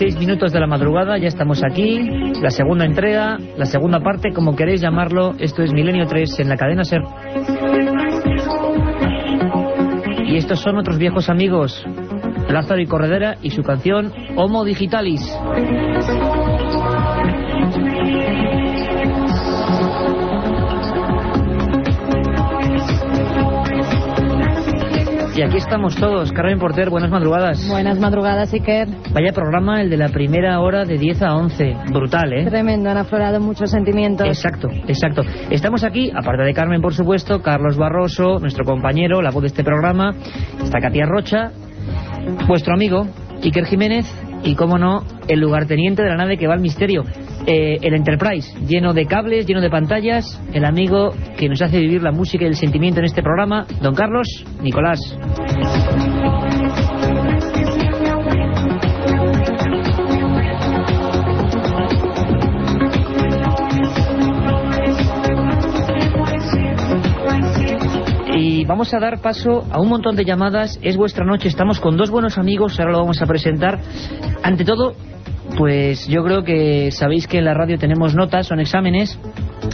[0.00, 2.00] Seis minutos de la madrugada, ya estamos aquí,
[2.40, 6.56] la segunda entrega, la segunda parte, como queréis llamarlo, esto es Milenio 3 en la
[6.56, 7.02] cadena SER.
[10.24, 11.84] Y estos son otros viejos amigos,
[12.48, 15.20] Lázaro y Corredera y su canción Homo Digitalis.
[25.40, 26.32] Y aquí estamos todos.
[26.32, 27.66] Carmen Porter, buenas madrugadas.
[27.66, 28.88] Buenas madrugadas, Iker.
[29.14, 31.76] Vaya programa el de la primera hora de 10 a 11.
[31.90, 32.44] Brutal, ¿eh?
[32.44, 34.26] Tremendo, han aflorado muchos sentimientos.
[34.26, 35.22] Exacto, exacto.
[35.48, 39.64] Estamos aquí, aparte de Carmen, por supuesto, Carlos Barroso, nuestro compañero, la voz de este
[39.64, 40.10] programa,
[40.62, 41.52] está Katia Rocha,
[42.46, 43.06] vuestro amigo,
[43.42, 44.04] Iker Jiménez,
[44.42, 47.04] y, cómo no, el lugarteniente de la nave que va al misterio.
[47.46, 52.02] Eh, el Enterprise, lleno de cables, lleno de pantallas, el amigo que nos hace vivir
[52.02, 54.26] la música y el sentimiento en este programa, don Carlos
[54.62, 55.00] Nicolás.
[68.36, 70.78] Y vamos a dar paso a un montón de llamadas.
[70.82, 73.80] Es vuestra noche, estamos con dos buenos amigos, ahora lo vamos a presentar.
[74.42, 74.94] Ante todo,
[75.60, 79.20] pues yo creo que sabéis que en la radio tenemos notas, son exámenes,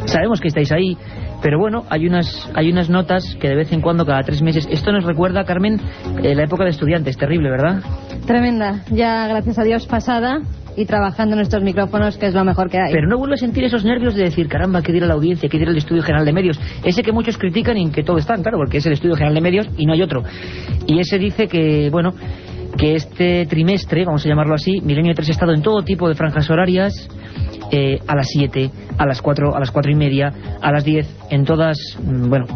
[0.07, 0.99] sabemos que estáis ahí,
[1.41, 4.67] pero bueno, hay unas, hay unas notas que de vez en cuando, cada tres meses,
[4.69, 5.81] esto nos recuerda, Carmen,
[6.25, 7.85] eh, la época de estudiantes, terrible, ¿verdad?
[8.27, 10.41] Tremenda, ya gracias a Dios pasada
[10.77, 12.93] y trabajando en estos micrófonos, que es lo mejor que hay.
[12.93, 15.57] Pero no vuelvo a sentir esos nervios de decir, caramba, que dirá la audiencia, que
[15.57, 16.61] dirá el Estudio General de Medios.
[16.83, 19.35] Ese que muchos critican y en que todo están, claro, porque es el Estudio General
[19.35, 20.25] de Medios y no hay otro.
[20.89, 22.13] Y ese dice que, bueno,
[22.77, 26.15] que este trimestre, vamos a llamarlo así, Milenio 3 ha estado en todo tipo de
[26.15, 27.09] franjas horarias,
[27.73, 31.07] eh, a las 7, a las 4, a las 4 y media, a las 10,
[31.31, 32.47] en todas, mm, bueno,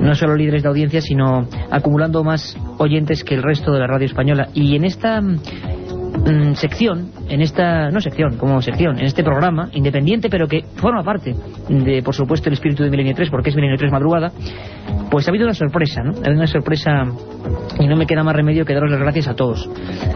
[0.00, 4.06] no solo líderes de audiencia, sino acumulando más oyentes que el resto de la radio
[4.06, 4.48] española.
[4.54, 5.20] Y en esta
[6.18, 11.02] mm, sección, en esta, no sección, como sección, en este programa, independiente, pero que forma
[11.02, 11.34] parte
[11.68, 14.32] de, por supuesto, el espíritu de Milenio 3, porque es Milenio 3 Madrugada,
[15.10, 16.12] pues ha habido una sorpresa, ¿no?
[16.12, 17.04] Ha habido una sorpresa
[17.78, 19.68] y no me queda más remedio que daros las gracias a todos,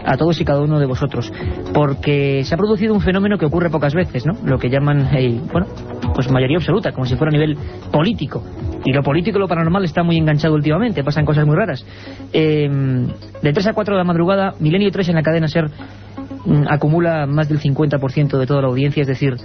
[0.05, 1.31] a todos y cada uno de vosotros,
[1.73, 4.33] porque se ha producido un fenómeno que ocurre pocas veces, ¿no?
[4.45, 5.67] Lo que llaman, eh, bueno,
[6.13, 7.57] pues mayoría absoluta, como si fuera a nivel
[7.91, 8.43] político.
[8.85, 11.85] Y lo político y lo paranormal está muy enganchado últimamente, pasan cosas muy raras.
[12.33, 12.69] Eh,
[13.41, 15.69] de 3 a 4 de la madrugada, Milenio 3 en la cadena SER
[16.69, 19.35] acumula más del 50% de toda la audiencia, es decir,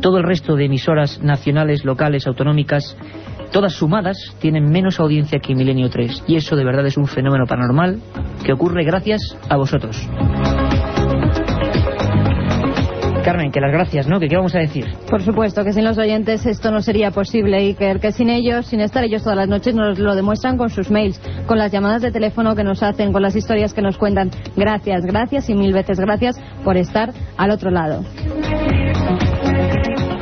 [0.00, 2.96] todo el resto de emisoras nacionales, locales, autonómicas,
[3.52, 6.24] todas sumadas, tienen menos audiencia que Milenio 3.
[6.26, 8.00] Y eso de verdad es un fenómeno paranormal
[8.44, 10.08] que ocurre gracias a vosotros.
[13.22, 14.18] Carmen, que las gracias, ¿no?
[14.18, 14.86] ¿Que qué vamos a decir?
[15.08, 18.66] Por supuesto, que sin los oyentes esto no sería posible y que, que sin ellos,
[18.66, 22.02] sin estar ellos todas las noches, nos lo demuestran con sus mails, con las llamadas
[22.02, 24.30] de teléfono que nos hacen, con las historias que nos cuentan.
[24.56, 28.02] Gracias, gracias y mil veces gracias por estar al otro lado.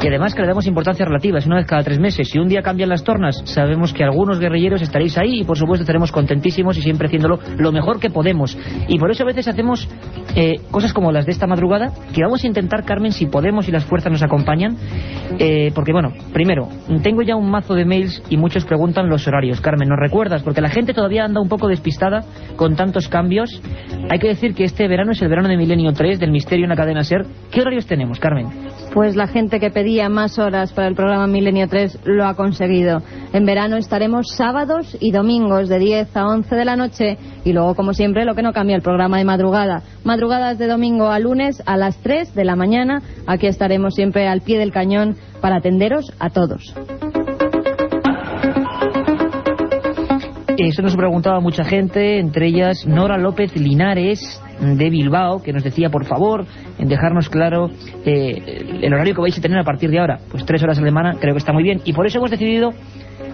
[0.02, 2.30] Y además que le damos importancia relativa, es una vez cada tres meses.
[2.30, 5.82] Si un día cambian las tornas, sabemos que algunos guerrilleros estaréis ahí y por supuesto
[5.82, 8.56] estaremos contentísimos y siempre haciéndolo lo mejor que podemos.
[8.88, 9.86] Y por eso a veces hacemos
[10.34, 13.72] eh, cosas como las de esta madrugada, que vamos a intentar, Carmen, si podemos y
[13.72, 14.76] las fuerzas nos acompañan.
[15.38, 16.68] Eh, porque bueno, primero,
[17.02, 19.60] tengo ya un mazo de mails y muchos preguntan los horarios.
[19.60, 20.42] Carmen, ¿nos recuerdas?
[20.42, 22.24] Porque la gente todavía anda un poco despistada
[22.56, 23.62] con tantos cambios.
[24.10, 26.70] Hay que decir que este verano es el verano de Milenio 3, del Misterio en
[26.70, 27.24] la cadena SER.
[27.50, 28.46] ¿Qué horarios tenemos, Carmen?
[28.92, 33.02] Pues la gente que pedía más horas para el programa Milenio 3 lo ha conseguido.
[33.32, 37.74] En verano estaremos sábados y domingos de 10 a 11 de la noche y luego,
[37.74, 39.82] como siempre, lo que no cambia el programa de madrugada.
[40.20, 43.00] Madrugadas de domingo a lunes a las 3 de la mañana.
[43.26, 46.74] Aquí estaremos siempre al pie del cañón para atenderos a todos.
[50.58, 54.20] Eso nos preguntaba mucha gente, entre ellas Nora López Linares
[54.60, 56.44] de Bilbao, que nos decía, por favor,
[56.78, 57.70] en dejarnos claro
[58.04, 60.18] eh, el horario que vais a tener a partir de ahora.
[60.30, 61.80] Pues tres horas a la semana, creo que está muy bien.
[61.86, 62.72] Y por eso hemos decidido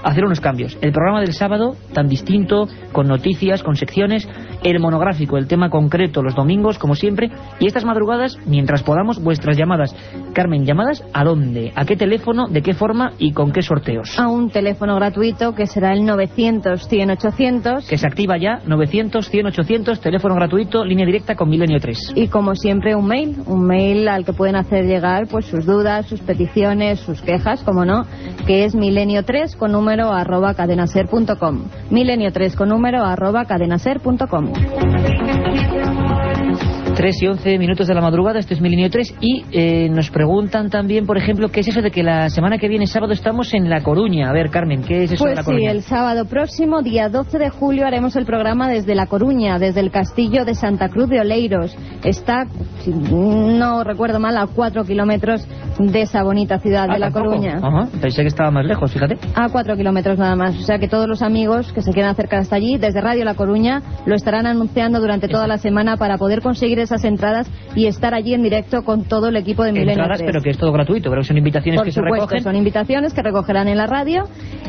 [0.02, 0.76] hacer unos cambios.
[0.80, 4.28] El programa del sábado, tan distinto, con noticias, con secciones,
[4.62, 7.30] el monográfico, el tema concreto, los domingos, como siempre,
[7.60, 9.94] y estas madrugadas, mientras podamos, vuestras llamadas.
[10.32, 11.72] Carmen, ¿llamadas a dónde?
[11.74, 12.48] ¿A qué teléfono?
[12.48, 13.12] ¿De qué forma?
[13.18, 14.18] ¿Y con qué sorteos?
[14.18, 17.88] A un teléfono gratuito que será el 900-100-800.
[17.88, 22.12] Que se activa ya, 900-100-800, teléfono gratuito, línea directa con Milenio 3.
[22.16, 26.06] Y como siempre, un mail, un mail al que pueden hacer llegar pues sus dudas,
[26.06, 28.04] sus peticiones, sus quejas, como no,
[28.46, 31.68] que es milenio3 con número arroba cadenaser.com.
[31.90, 34.52] Milenio3 con número arroba cadenaser.com.
[36.96, 40.70] 3 y 11 minutos de la madrugada, esto es Milenio 3 y eh, nos preguntan
[40.70, 43.68] también, por ejemplo, ¿qué es eso de que la semana que viene, sábado, estamos en
[43.68, 44.30] La Coruña?
[44.30, 45.70] A ver, Carmen, ¿qué es eso pues de La Coruña?
[45.70, 49.80] sí, el sábado próximo, día 12 de julio, haremos el programa desde La Coruña, desde
[49.80, 51.76] el castillo de Santa Cruz de Oleiros.
[52.02, 52.46] Está,
[52.80, 55.46] si no recuerdo mal, a 4 kilómetros
[55.78, 57.36] de esa bonita ciudad Ah, de La tampoco.
[57.36, 57.58] Coruña.
[57.62, 59.18] Ajá, pensé que estaba más lejos, fíjate.
[59.34, 60.56] A 4 kilómetros nada más.
[60.56, 63.34] O sea que todos los amigos que se quieran acercar hasta allí, desde Radio La
[63.34, 68.14] Coruña, lo estarán anunciando durante toda la semana para poder conseguir esas entradas y estar
[68.14, 70.30] allí en directo con todo el equipo de Milenio Entradas, 3.
[70.30, 72.42] pero que es todo gratuito, pero que son invitaciones Por que se supuesto, recogen.
[72.42, 74.24] son invitaciones que recogerán en la radio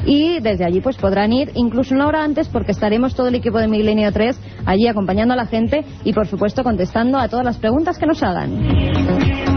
[0.05, 3.59] y desde allí pues podrán ir incluso una hora antes porque estaremos todo el equipo
[3.59, 7.57] de Milenio 3 allí acompañando a la gente y por supuesto contestando a todas las
[7.57, 9.56] preguntas que nos hagan.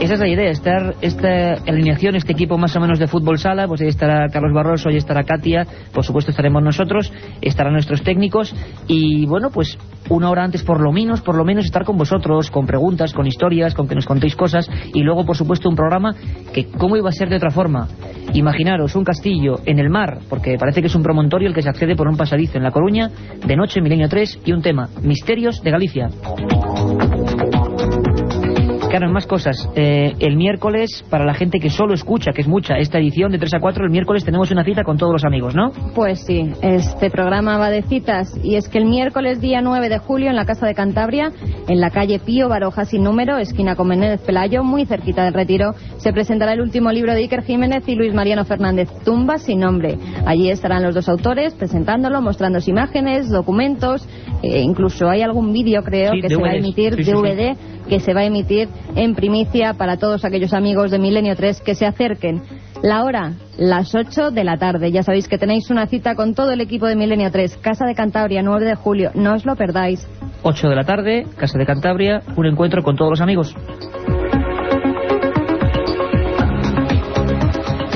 [0.00, 3.68] Esa es la idea, estar esta alineación, este equipo más o menos de fútbol sala,
[3.68, 7.12] pues ahí estará Carlos Barroso, ahí estará Katia, por supuesto estaremos nosotros,
[7.42, 8.54] estarán nuestros técnicos
[8.88, 9.76] y bueno, pues
[10.08, 13.26] una hora antes por lo menos, por lo menos estar con vosotros, con preguntas, con
[13.26, 16.14] historias, con que nos contéis cosas y luego por supuesto un programa
[16.54, 17.86] que cómo iba a ser de otra forma.
[18.32, 21.68] Imaginaros un castillo en el mar, porque parece que es un promontorio el que se
[21.68, 23.10] accede por un pasadizo en La Coruña,
[23.46, 26.08] de noche Milenio 3 y un tema, Misterios de Galicia.
[28.90, 29.68] Claro, más cosas.
[29.76, 33.38] Eh, el miércoles, para la gente que solo escucha, que es mucha, esta edición de
[33.38, 35.70] 3 a 4, el miércoles tenemos una cita con todos los amigos, ¿no?
[35.94, 39.98] Pues sí, este programa va de citas y es que el miércoles día 9 de
[39.98, 41.30] julio en la Casa de Cantabria,
[41.68, 45.72] en la calle Pío Baroja sin número, esquina con Menéndez Pelayo, muy cerquita del Retiro,
[45.98, 49.98] se presentará el último libro de Iker Jiménez y Luis Mariano Fernández, Tumba sin nombre.
[50.26, 54.04] Allí estarán los dos autores presentándolo, mostrándose imágenes, documentos,
[54.42, 57.12] eh, incluso hay algún vídeo creo Sí, que se va a emitir, sí, sí.
[57.12, 57.56] DVD,
[57.88, 61.74] que se va a emitir en primicia para todos aquellos amigos de Milenio 3 que
[61.74, 62.42] se acerquen.
[62.82, 64.90] La hora, las 8 de la tarde.
[64.90, 67.94] Ya sabéis que tenéis una cita con todo el equipo de Milenio 3, Casa de
[67.94, 69.10] Cantabria, 9 de julio.
[69.14, 70.06] No os lo perdáis.
[70.42, 73.54] 8 de la tarde, Casa de Cantabria, un encuentro con todos los amigos.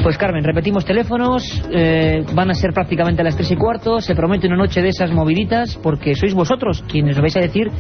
[0.04, 4.14] Pues Carmen, repetimos teléfonos, eh, van a ser prácticamente a las tres y cuarto, se
[4.14, 7.70] promete una noche de esas moviditas porque sois vosotros quienes os vais a decir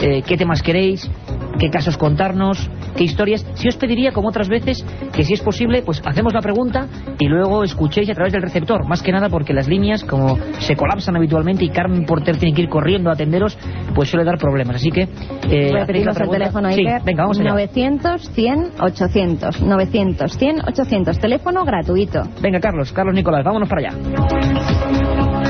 [0.00, 1.10] eh, qué temas queréis,
[1.58, 3.44] qué casos contarnos, qué historias.
[3.56, 4.82] Si os pediría, como otras veces,
[5.12, 6.86] que si es posible, pues hacemos la pregunta
[7.18, 10.76] y luego escuchéis a través del receptor, más que nada porque las líneas, como se
[10.76, 13.58] colapsan habitualmente y Carmen Porter tiene que ir corriendo a atenderos,
[13.94, 14.76] pues suele dar problemas.
[14.76, 15.02] Así que...
[15.02, 17.50] eh, Repetimos el teléfono, Sí, venga, vamos allá.
[17.50, 19.60] 900 100 800.
[19.60, 21.18] 900 100 800.
[21.18, 22.22] Teléfono gratuito.
[22.40, 25.43] Venga, Carlos, Carlos Nicolás, vámonos para allá.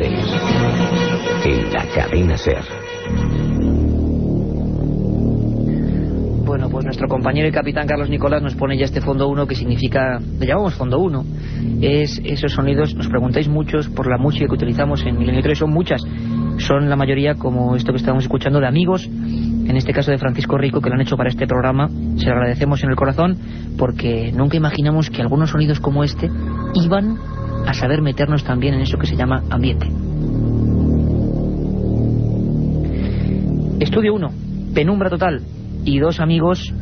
[0.00, 0.12] 3.
[1.44, 2.64] En la cadena Ser.
[6.46, 9.54] Bueno, pues nuestro compañero y capitán Carlos Nicolás nos pone ya este fondo 1 que
[9.54, 11.24] significa, le llamamos fondo 1.
[11.82, 15.70] Es esos sonidos, nos preguntáis muchos por la música que utilizamos en Milenio 3, son
[15.70, 16.00] muchas.
[16.56, 20.56] Son la mayoría como esto que estamos escuchando de amigos, en este caso de Francisco
[20.56, 21.88] Rico, que lo han hecho para este programa.
[22.16, 23.36] Se lo agradecemos en el corazón
[23.76, 26.30] porque nunca imaginamos que algunos sonidos como este
[26.74, 27.18] iban
[27.66, 29.86] a saber meternos también en eso que se llama ambiente.
[33.80, 34.30] Estudio 1,
[34.74, 35.42] penumbra total
[35.84, 36.72] y dos amigos,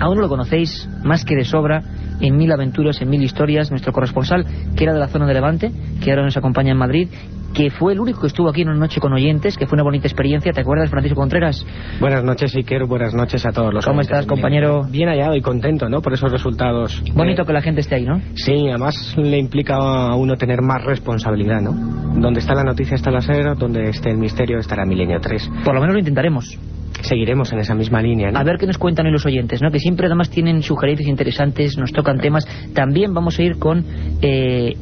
[0.00, 1.82] aún lo conocéis más que de sobra,
[2.20, 5.72] en Mil Aventuras, en Mil Historias, nuestro corresponsal, que era de la zona de Levante,
[6.02, 7.08] que ahora nos acompaña en Madrid,
[7.54, 9.82] que fue el único que estuvo aquí en una noche con oyentes, que fue una
[9.82, 10.52] bonita experiencia.
[10.52, 11.64] ¿Te acuerdas, Francisco Contreras?
[12.00, 12.84] Buenas noches, Iker.
[12.86, 14.84] Buenas noches a todos los ¿Cómo oyentes estás, compañero?
[14.90, 16.00] Bien hallado y contento, ¿no?
[16.00, 17.02] Por esos resultados.
[17.14, 18.20] Bonito Eh, que la gente esté ahí, ¿no?
[18.34, 21.72] Sí, además le implica a uno tener más responsabilidad, ¿no?
[22.20, 25.50] Donde está la noticia está la SER, donde esté el misterio estará Milenio 3.
[25.64, 26.58] Por lo menos lo intentaremos.
[27.00, 28.30] seguiremos en esa misma línea.
[28.34, 29.70] A ver qué nos cuentan los oyentes, ¿no?
[29.70, 32.46] que siempre además tienen sugerencias interesantes, nos tocan temas.
[32.74, 33.84] También vamos a ir con
[34.20, 34.74] eh,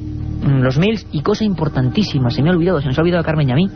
[0.43, 3.49] los mails y cosa importantísima, se me ha olvidado, se nos ha olvidado a Carmen
[3.49, 3.69] y a mí.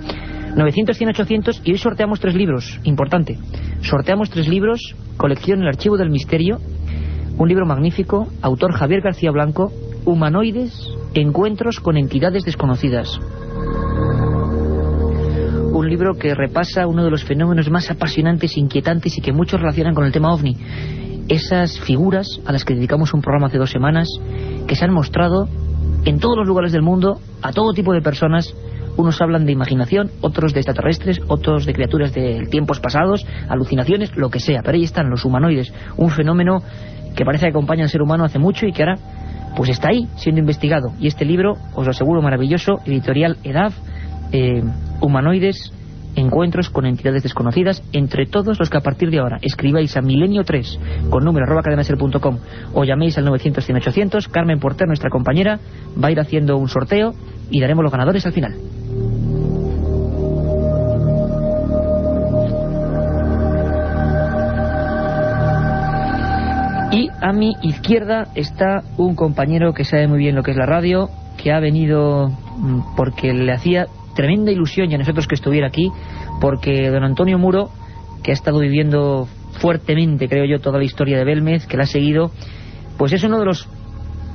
[0.57, 3.39] 900, 100, 800 y hoy sorteamos tres libros, importante.
[3.83, 6.59] Sorteamos tres libros, colección El Archivo del Misterio,
[7.37, 9.73] un libro magnífico, autor Javier García Blanco,
[10.05, 13.19] Humanoides, Encuentros con Entidades Desconocidas.
[15.73, 19.95] Un libro que repasa uno de los fenómenos más apasionantes, inquietantes y que muchos relacionan
[19.95, 20.57] con el tema OVNI.
[21.29, 24.09] Esas figuras a las que dedicamos un programa hace dos semanas,
[24.69, 25.49] que se han mostrado
[26.05, 28.55] en todos los lugares del mundo, a todo tipo de personas,
[28.97, 34.31] unos hablan de imaginación, otros de extraterrestres, otros de criaturas de tiempos pasados, alucinaciones, lo
[34.31, 34.61] que sea.
[34.63, 36.63] Pero ahí están los humanoides, un fenómeno
[37.17, 38.99] que parece que acompaña al ser humano hace mucho y que ahora
[39.57, 40.93] pues está ahí siendo investigado.
[40.99, 43.75] Y este libro, os lo aseguro, maravilloso, editorial EDAF,
[44.33, 44.63] eh,
[45.01, 45.73] Humanoides,
[46.17, 51.11] Encuentros con entidades desconocidas, entre todos los que a partir de ahora escribáis a milenio3
[51.11, 52.39] con número arroba cadenaser.com
[52.73, 55.59] o llaméis al 900 100 800, Carmen Porter, nuestra compañera,
[56.03, 57.15] va a ir haciendo un sorteo
[57.51, 58.55] y daremos los ganadores al final.
[66.93, 70.65] Y a mi izquierda está un compañero que sabe muy bien lo que es la
[70.65, 75.67] radio, que ha venido mm, porque le hacía tremenda ilusión y a nosotros que estuviera
[75.67, 75.91] aquí,
[76.41, 77.71] porque don Antonio Muro,
[78.23, 79.29] que ha estado viviendo
[79.61, 82.31] fuertemente, creo yo, toda la historia de Belmez, que la ha seguido,
[82.97, 83.69] pues es uno de los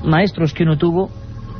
[0.04, 1.10] maestros que uno tuvo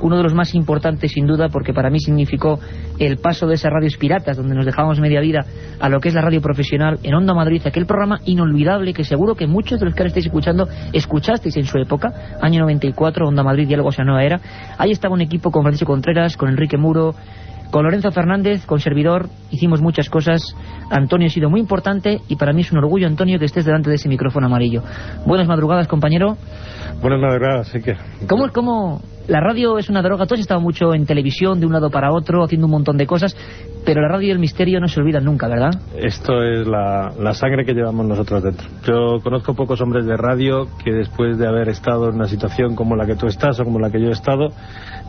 [0.02, 2.60] uno de los más importantes sin duda porque para mí significó
[3.00, 5.46] el paso de esas radios piratas donde nos dejábamos media vida
[5.80, 9.36] a lo que es la radio profesional en Onda Madrid, aquel programa inolvidable que seguro
[9.36, 13.44] que muchos de los que ahora estáis escuchando escuchasteis en su época, año 94, Onda
[13.44, 14.42] Madrid, Diálogos a Nueva Era.
[14.78, 17.16] Ahí estaba un equipo con Francisco Contreras, con Enrique Muro,
[17.72, 20.42] con Lorenzo Fernández, con servidor, hicimos muchas cosas.
[20.90, 23.90] Antonio ha sido muy importante y para mí es un orgullo, Antonio, que estés delante
[23.90, 24.82] de ese micrófono amarillo.
[25.26, 26.38] Buenas madrugadas, compañero.
[27.02, 27.96] Buenas madrugadas, sí que...
[28.28, 30.26] ¿Cómo, cómo la radio es una droga?
[30.26, 33.06] Tú has estado mucho en televisión, de un lado para otro, haciendo un montón de
[33.06, 33.36] cosas,
[33.86, 35.72] pero la radio y el misterio no se olvidan nunca, ¿verdad?
[35.96, 38.68] Esto es la, la sangre que llevamos nosotros dentro.
[38.86, 42.96] Yo conozco pocos hombres de radio que después de haber estado en una situación como
[42.96, 44.50] la que tú estás o como la que yo he estado,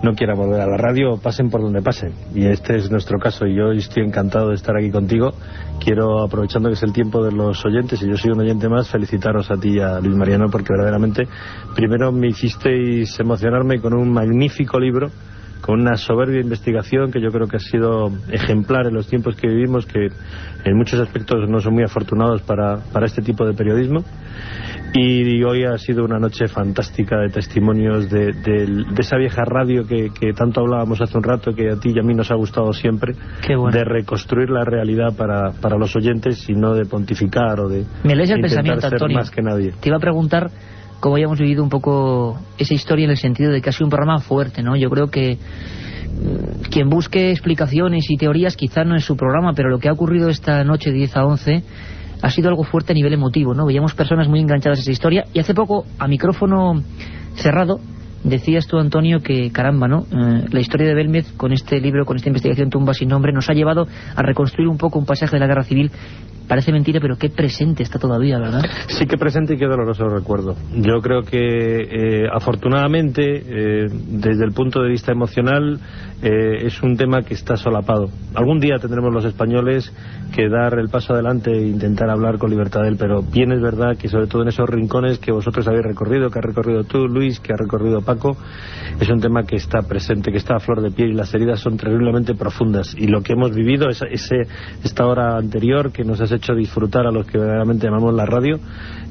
[0.02, 2.12] no quiera volver a la radio, pasen por donde pasen.
[2.35, 5.30] Y este es nuestro caso y yo estoy encantado de estar aquí contigo.
[5.83, 8.88] Quiero, aprovechando que es el tiempo de los oyentes, y yo soy un oyente más,
[8.88, 11.26] felicitaros a ti y a Luis Mariano porque verdaderamente
[11.75, 15.11] primero me hicisteis emocionarme con un magnífico libro
[15.61, 19.49] con una soberbia investigación que yo creo que ha sido ejemplar en los tiempos que
[19.49, 20.09] vivimos, que
[20.64, 24.05] en muchos aspectos no son muy afortunados para, para este tipo de periodismo.
[24.93, 29.87] Y hoy ha sido una noche fantástica de testimonios de, de, de esa vieja radio
[29.87, 32.35] que, que, tanto hablábamos hace un rato, que a ti y a mí nos ha
[32.35, 33.14] gustado siempre,
[33.47, 33.71] bueno.
[33.71, 38.17] de reconstruir la realidad para, para los oyentes y no de pontificar o de Me
[38.17, 39.17] lees el pensamiento, Antonio.
[39.17, 39.73] más que nadie.
[39.81, 40.50] Te iba a preguntar
[41.00, 43.90] cómo hayamos vivido un poco esa historia en el sentido de que ha sido un
[43.90, 44.76] programa fuerte, ¿no?
[44.76, 49.71] Yo creo que mm, quien busque explicaciones y teorías quizá no es su programa, pero
[49.71, 51.62] lo que ha ocurrido esta noche de 10 a 11
[52.23, 53.66] ha sido algo fuerte a nivel emotivo, ¿no?
[53.66, 56.83] Veíamos personas muy enganchadas a esa historia y hace poco, a micrófono
[57.35, 57.80] cerrado,
[58.25, 60.00] decías tú, Antonio, que caramba, ¿no?
[60.02, 63.49] Eh, la historia de Belmez con este libro, con esta investigación Tumba sin nombre, nos
[63.49, 65.90] ha llevado a reconstruir un poco un pasaje de la guerra civil.
[66.50, 68.62] Parece mentira, pero qué presente está todavía, ¿verdad?
[68.88, 70.57] Sí que presente y qué doloroso recuerdo.
[70.75, 75.78] Yo creo que eh, afortunadamente, eh, desde el punto de vista emocional,
[76.23, 78.09] eh, es un tema que está solapado.
[78.35, 79.92] Algún día tendremos los españoles
[80.35, 83.61] que dar el paso adelante e intentar hablar con libertad de él, pero bien es
[83.61, 87.07] verdad que sobre todo en esos rincones que vosotros habéis recorrido, que has recorrido tú,
[87.07, 88.37] Luis, que ha recorrido Paco,
[88.99, 91.61] es un tema que está presente, que está a flor de piel y las heridas
[91.61, 92.92] son terriblemente profundas.
[92.99, 94.49] Y lo que hemos vivido, esa, ese,
[94.83, 98.59] esta hora anterior que nos has hecho disfrutar a los que verdaderamente llamamos la radio,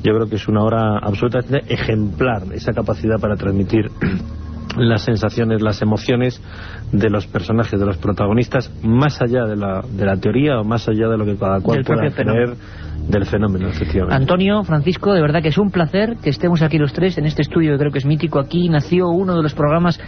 [0.04, 3.90] yo creo que es una hora absolutamente ejemplar, esa capacidad para transmitir
[4.78, 6.42] las sensaciones, las emociones
[6.92, 10.88] de los personajes, de los protagonistas, más allá de la, de la teoría o más
[10.88, 12.56] allá de lo que cada cual pueda creer
[13.08, 14.16] del fenómeno, efectivamente.
[14.16, 17.42] Antonio, Francisco, de verdad que es un placer que estemos aquí los tres en este
[17.42, 18.40] estudio que creo que es mítico.
[18.40, 20.00] Aquí nació uno de los programas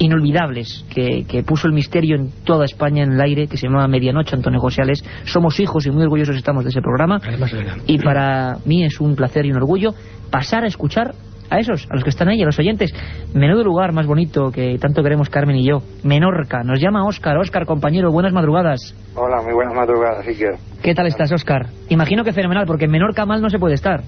[0.00, 3.86] inolvidables que, que, puso el misterio en toda España en el aire, que se llamaba
[3.86, 4.82] Medianoche, Antonio José
[5.24, 7.20] Somos hijos y muy orgullosos estamos de ese programa.
[7.22, 7.54] Además,
[7.86, 9.90] y para mí es un placer y un orgullo
[10.30, 11.12] pasar a escuchar
[11.50, 12.92] a esos, a los que están ahí, a los oyentes.
[13.34, 15.78] Menudo lugar más bonito que tanto queremos Carmen y yo.
[16.02, 16.62] Menorca.
[16.64, 17.36] Nos llama Óscar.
[17.36, 18.94] Óscar, compañero, buenas madrugadas.
[19.14, 20.54] Hola, muy buenas madrugadas, Iker.
[20.82, 21.66] ¿Qué tal estás, Óscar?
[21.88, 24.02] Imagino que fenomenal, porque en Menorca mal no se puede estar.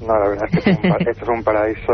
[0.00, 1.92] No, la verdad es que es un esto es un paraíso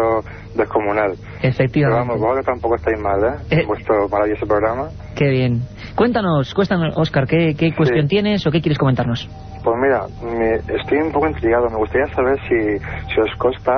[0.55, 1.13] descomunal.
[1.41, 1.99] Pero Efectivamente.
[2.01, 3.37] vamos, vosotros tampoco estáis mal, ¿eh?
[3.51, 3.61] Eh.
[3.63, 4.91] En vuestro maravilloso programa.
[5.17, 5.61] Qué bien.
[5.95, 9.29] Cuéntanos, cuéntanos, Óscar, ¿qué, qué cuestión tienes o qué quieres comentarnos?
[9.63, 11.71] Pues mira, me- estoy un poco intrigado.
[11.71, 13.73] Me gustaría saber si, si os consta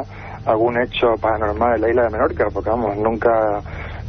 [0.47, 3.31] algún hecho paranormal en la isla de Menorca, porque vamos, nunca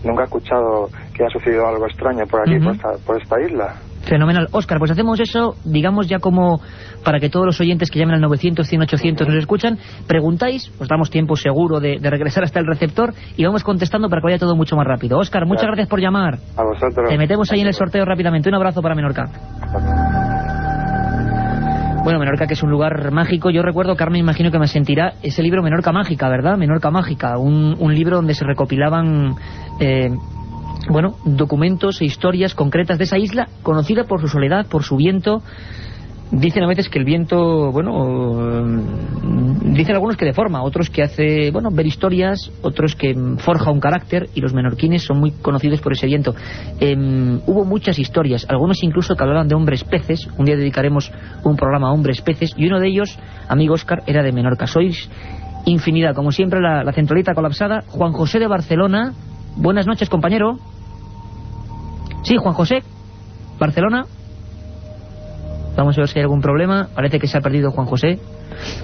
[0.03, 2.65] nunca he escuchado que haya sucedido algo extraño por aquí, Ujú.
[2.65, 3.75] por, esta, por esta isla.
[4.05, 4.47] Fenomenal.
[4.51, 6.61] Óscar, pues hacemos eso, digamos ya como
[7.03, 10.87] para que todos los oyentes que llamen al 900, 100, 800 nos escuchan, preguntáis, os
[10.87, 14.39] damos tiempo seguro de, de regresar hasta el receptor y vamos contestando para que vaya
[14.39, 15.17] todo mucho más rápido.
[15.17, 16.37] Óscar, muchas gracias por llamar.
[16.55, 17.09] A vosotros.
[17.09, 18.49] Te metemos ahí en el sorteo rápidamente.
[18.49, 19.29] Un abrazo para Menorca.
[22.05, 23.49] Bueno, Menorca, que es un lugar mágico.
[23.49, 26.55] Yo recuerdo, Carmen, imagino que me sentirá ese libro Menorca Mágica, ¿verdad?
[26.55, 29.33] Menorca Mágica, un, un libro donde se recopilaban,
[29.79, 30.09] eh,
[30.89, 35.41] bueno, documentos e historias concretas de esa isla, conocida por su soledad, por su viento.
[36.31, 38.83] Dicen a veces que el viento, bueno, eh,
[39.73, 43.79] dicen algunos que deforma, otros que hace, bueno, ver historias, otros que mm, forja un
[43.79, 46.33] carácter y los menorquines son muy conocidos por ese viento.
[46.79, 51.11] Em, hubo muchas historias, algunos incluso que hablaban de hombres peces, un día dedicaremos
[51.43, 54.65] un programa a hombres peces y uno de ellos, amigo Oscar, era de Menorca.
[54.65, 55.07] Sois
[55.65, 57.83] infinidad, como siempre la, la centralita colapsada.
[57.87, 59.13] Juan José de Barcelona,
[59.57, 60.57] buenas noches compañero.
[62.25, 62.81] Sí, Juan José,
[63.59, 64.05] Barcelona.
[65.77, 66.89] Vamos a ver si hay algún problema.
[66.95, 68.19] Parece que se ha perdido Juan José.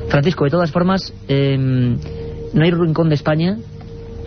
[0.10, 3.58] Francisco, de todas formas, eh, no hay rincón de España.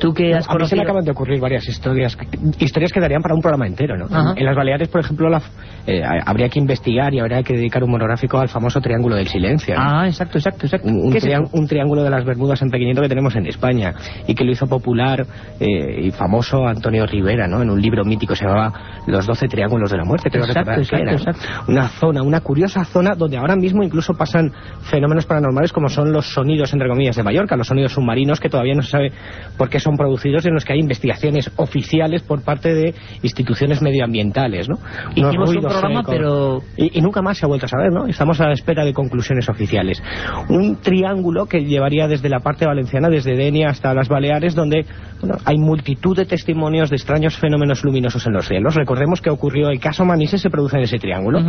[0.01, 2.17] Tú que has a mí se me acaban de ocurrir varias historias,
[2.59, 4.07] historias que darían para un programa entero, ¿no?
[4.07, 4.35] Ajá.
[4.37, 5.43] En las Baleares, por ejemplo, la-
[5.87, 9.75] eh, habría que investigar y habría que dedicar un monográfico al famoso Triángulo del Silencio.
[9.75, 9.81] ¿no?
[9.83, 10.89] Ah, exacto, exacto, exacto.
[10.89, 11.15] un, un
[11.53, 13.95] un triángulo de las Bermudas en pequeñito que tenemos en España
[14.27, 15.27] y que lo hizo popular
[15.61, 17.63] eh, y famoso Antonio Rivera, ¿no?
[17.63, 18.73] En un libro mítico se llamaba
[19.07, 21.19] Los Doce Triángulos de la Muerte, creo Exacto, que exacto, era, ¿no?
[21.19, 21.41] exacto.
[21.69, 24.53] Una zona, una curiosa zona donde ahora mismo incluso pasan
[24.91, 28.75] fenómenos paranormales como son los sonidos, entre comillas, de Mallorca, los sonidos submarinos que todavía
[28.75, 29.13] no se sabe
[29.57, 34.69] por qué son producidos, en los que hay investigaciones oficiales por parte de instituciones medioambientales,
[34.69, 34.77] ¿no?
[35.15, 36.15] Hicimos un programa, secos.
[36.15, 38.07] pero Y, y nunca más se ha vuelto a saber, ¿no?
[38.07, 40.03] Estamos a la espera de conclusiones oficiales.
[40.49, 44.87] Un triángulo que llevaría desde la parte valenciana, desde Denia hasta las Baleares, donde
[45.21, 48.75] bueno, hay multitud de testimonios de extraños fenómenos luminosos en los cielos.
[48.75, 51.41] Recordemos que ocurrió el caso Manises, se produce en ese triángulo,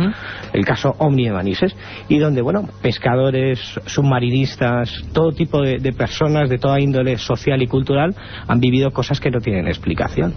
[0.52, 1.74] el caso Omni de Manises,
[2.08, 7.66] y donde, bueno, pescadores, submarinistas, todo tipo de, de personas de toda índole social y
[7.66, 8.14] cultural
[8.48, 10.34] han vivido cosas que no tienen explicación.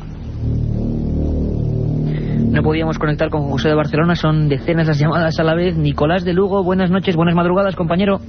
[2.52, 4.16] no podíamos conectar con José de Barcelona.
[4.16, 5.78] Son decenas las llamadas a la vez.
[5.78, 8.20] Nicolás de Lugo, buenas noches, buenas madrugadas, compañero.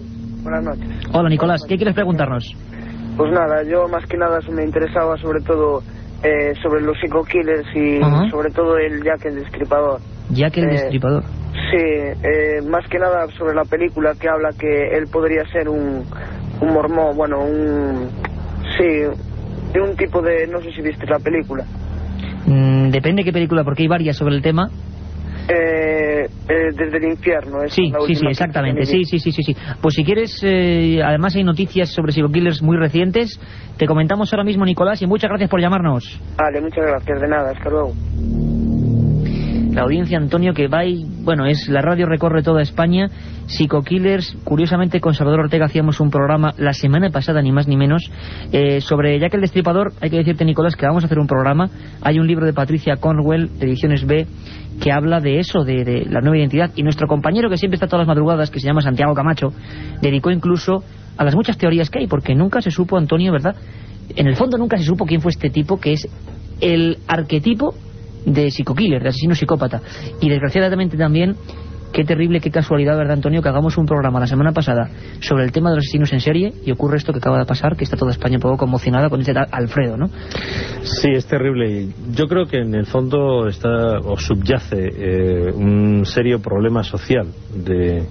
[0.43, 0.89] Buenas noches.
[1.13, 1.65] Hola, Nicolás.
[1.67, 2.55] ¿Qué quieres preguntarnos?
[3.17, 5.83] Pues nada, yo más que nada me interesaba sobre todo
[6.23, 10.01] eh, sobre los psico-killers y sobre todo el Jack el Destripador.
[10.31, 11.25] Ya que el Eh, destripador.
[11.71, 16.05] Sí, eh, más que nada sobre la película que habla que él podría ser un,
[16.61, 18.09] un mormón, bueno, un...
[18.79, 18.87] Sí,
[19.73, 20.47] de un tipo de...
[20.47, 21.65] No sé si viste la película.
[22.47, 24.69] Mm, depende qué película, porque hay varias sobre el tema.
[25.49, 27.63] Eh, eh, desde el infierno.
[27.63, 28.85] esa Sí, sí, sí, exactamente.
[28.87, 29.57] Sí, sí, sí, sí, sí.
[29.81, 33.41] Pues si quieres, eh, además hay noticias sobre Psycho Killers muy recientes.
[33.77, 36.21] Te comentamos ahora mismo, Nicolás, y muchas gracias por llamarnos.
[36.37, 38.70] Vale, muchas gracias, de nada, hasta luego.
[39.73, 43.09] La audiencia, Antonio, que va y, bueno, es la radio recorre toda España.
[43.47, 47.77] Psycho Killers, curiosamente con Salvador Ortega hacíamos un programa la semana pasada, ni más ni
[47.77, 48.11] menos,
[48.53, 49.93] eh, sobre Jack el Destripador.
[50.01, 51.71] Hay que decirte, Nicolás, que vamos a hacer un programa.
[52.03, 54.27] Hay un libro de Patricia Cornwell, de Ediciones B,
[54.81, 56.73] que habla de eso, de, de la nueva identidad.
[56.75, 59.53] Y nuestro compañero, que siempre está todas las madrugadas, que se llama Santiago Camacho,
[60.03, 60.83] dedicó incluso
[61.17, 63.55] a las muchas teorías que hay, porque nunca se supo, Antonio, ¿verdad?
[64.17, 66.09] En el fondo nunca se supo quién fue este tipo, que es
[66.61, 67.75] el arquetipo
[68.25, 69.81] de psico-killer, de asesino psicópata.
[70.21, 71.37] Y desgraciadamente también,
[71.93, 73.43] qué terrible, qué casualidad, ¿verdad, Antonio?
[73.43, 76.53] Que hagamos un programa la semana pasada sobre el tema de los asesinos en serie
[76.65, 79.21] y ocurre esto que acaba de pasar, que está toda España un poco conmocionada con
[79.21, 80.09] este Alfredo, ¿no?
[80.83, 81.89] Sí, es terrible.
[82.13, 88.07] Yo creo que en el fondo está o subyace eh, un serio problema social de,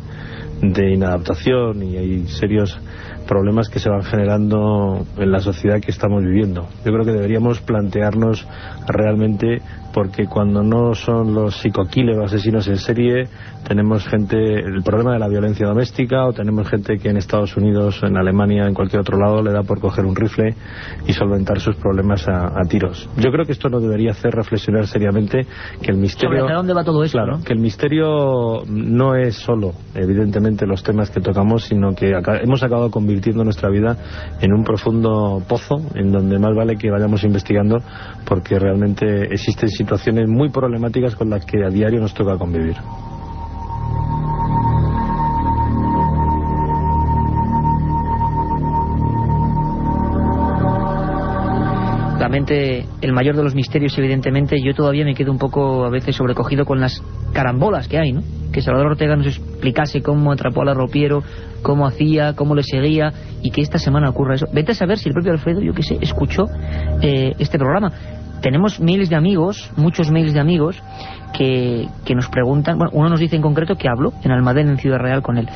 [0.62, 2.80] de inadaptación y hay serios
[3.28, 6.67] problemas que se van generando en la sociedad que estamos viviendo.
[6.84, 8.48] Yo creo que deberíamos plantearnos
[8.88, 9.62] realmente
[10.00, 13.28] porque cuando no son los psicoquiles o asesinos en serie
[13.68, 18.00] tenemos gente, el problema de la violencia doméstica o tenemos gente que en Estados Unidos,
[18.04, 20.56] en Alemania, en cualquier otro lado le da por coger un rifle
[21.06, 23.10] y solventar sus problemas a, a tiros.
[23.18, 25.46] Yo creo que esto nos debería hacer reflexionar seriamente
[25.82, 26.40] que el misterio...
[26.40, 27.44] Sobre dónde va todo esto, Claro, ¿no?
[27.44, 32.64] que el misterio no es solo, evidentemente, los temas que tocamos, sino que aca- hemos
[32.64, 33.98] acabado convirtiendo nuestra vida
[34.40, 37.80] en un profundo pozo en donde más vale que vayamos investigando
[38.25, 42.77] porque realmente existen situaciones muy problemáticas con las que a diario nos toca convivir.
[53.02, 56.65] El mayor de los misterios, evidentemente, yo todavía me quedo un poco a veces sobrecogido
[56.65, 57.02] con las
[57.34, 58.22] carambolas que hay, ¿no?
[58.52, 61.24] Que Salvador Ortega nos explicase cómo atrapó a la Ropiero,
[61.62, 63.12] cómo hacía, cómo le seguía,
[63.42, 64.48] y que esta semana ocurra eso.
[64.54, 66.46] Vete a saber si el propio Alfredo, yo qué sé, escuchó
[67.02, 67.92] eh, este programa.
[68.42, 70.82] Tenemos miles de amigos, muchos miles de amigos,
[71.34, 74.78] que, que nos preguntan, bueno, uno nos dice en concreto que hablo en Almadén, en
[74.78, 75.48] Ciudad Real, con él.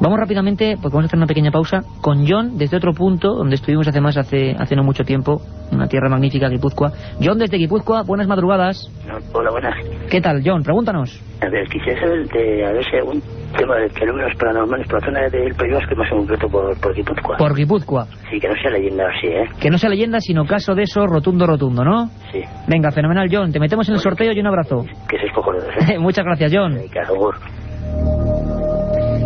[0.00, 3.54] Vamos rápidamente, porque vamos a hacer una pequeña pausa, con John, desde otro punto, donde
[3.54, 5.40] estuvimos hace más, hace, hace no mucho tiempo,
[5.72, 6.92] una tierra magnífica, Guipúzcoa.
[7.22, 8.90] John, desde Guipúzcoa, buenas madrugadas.
[9.32, 9.74] Hola, buenas.
[10.10, 10.62] ¿Qué tal, John?
[10.62, 11.18] Pregúntanos.
[11.40, 13.22] A ver, quisiera saber de, a ver si algún
[13.56, 16.94] tema de fenómenos paranormales por la zona del País Vasco, más en concreto por, por
[16.94, 17.36] Guipúzcoa.
[17.38, 18.06] Por Guipúzcoa.
[18.30, 19.48] Sí, que no sea leyenda así, ¿eh?
[19.58, 22.08] Que no sea leyenda, sino caso de eso, rotundo, rotundo, ¿no?
[22.32, 22.40] Sí.
[22.68, 23.50] Venga, fenomenal, John.
[23.50, 24.84] Te metemos en el sorteo y un abrazo.
[25.08, 25.98] Que seis cojonudos, ¿eh?
[25.98, 26.78] Muchas gracias, John.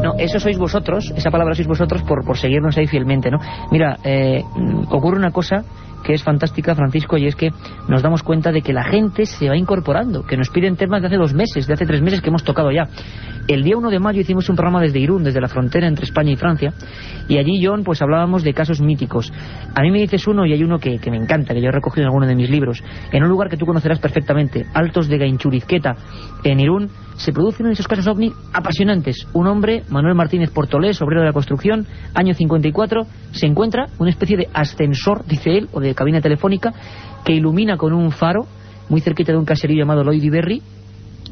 [0.03, 3.39] No, eso sois vosotros, esa palabra sois vosotros por, por seguirnos ahí fielmente, ¿no?
[3.71, 4.43] Mira, eh,
[4.91, 5.63] ocurre una cosa
[6.03, 7.51] que es fantástica, Francisco, y es que
[7.89, 11.09] nos damos cuenta de que la gente se va incorporando, que nos piden temas de
[11.09, 12.89] hace dos meses, de hace tres meses que hemos tocado ya.
[13.51, 16.31] El día 1 de mayo hicimos un programa desde Irún, desde la frontera entre España
[16.31, 16.73] y Francia,
[17.27, 19.33] y allí, John, pues hablábamos de casos míticos.
[19.75, 22.03] A mí me dices uno, y hay uno que, me encanta, que yo he recogido
[22.03, 25.97] en alguno de mis libros, en un lugar que tú conocerás perfectamente, Altos de Gainchurizqueta,
[26.45, 29.27] en Irún, se producen esos casos ovni apasionantes.
[29.33, 34.37] Un hombre, Manuel Martínez Portolés, obrero de la construcción, año 54, se encuentra una especie
[34.37, 36.73] de ascensor, dice él, o de cabina telefónica,
[37.25, 38.47] que ilumina con un faro
[38.89, 40.63] muy cerquita de un caserío llamado Lloyd Berry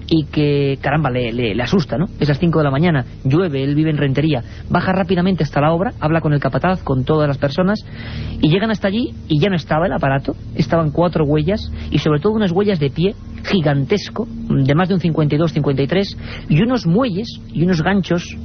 [0.08, 2.06] y que, caramba, le, le, le, asusta, ¿no?
[2.18, 5.72] Es las 5 de la mañana, llueve, él vive en Rentería, baja rápidamente hasta la
[5.72, 7.78] obra, habla con el capataz, con todas las personas,
[8.40, 12.20] y llegan hasta allí y ya no estaba el aparato, estaban cuatro huellas, y sobre
[12.20, 16.16] todo unas huellas de pie gigantesco, de más de un 52-53,
[16.48, 18.36] y unos muelles y unos ganchos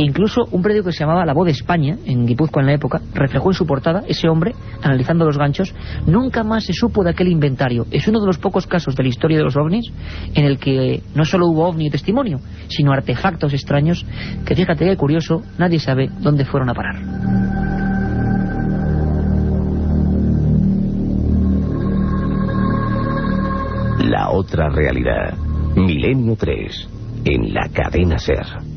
[0.00, 2.72] que incluso un periódico que se llamaba La Voz de España, en Guipúzcoa en la
[2.72, 5.74] época, reflejó en su portada ese hombre, analizando los ganchos,
[6.06, 7.84] nunca más se supo de aquel inventario.
[7.90, 9.92] Es uno de los pocos casos de la historia de los ovnis
[10.34, 14.06] en el que no solo hubo ovni y testimonio, sino artefactos extraños
[14.46, 16.96] que, fíjate qué curioso, nadie sabe dónde fueron a parar.
[23.98, 25.36] La otra realidad.
[25.76, 26.88] Milenio 3.
[27.26, 28.69] En la cadena Ser.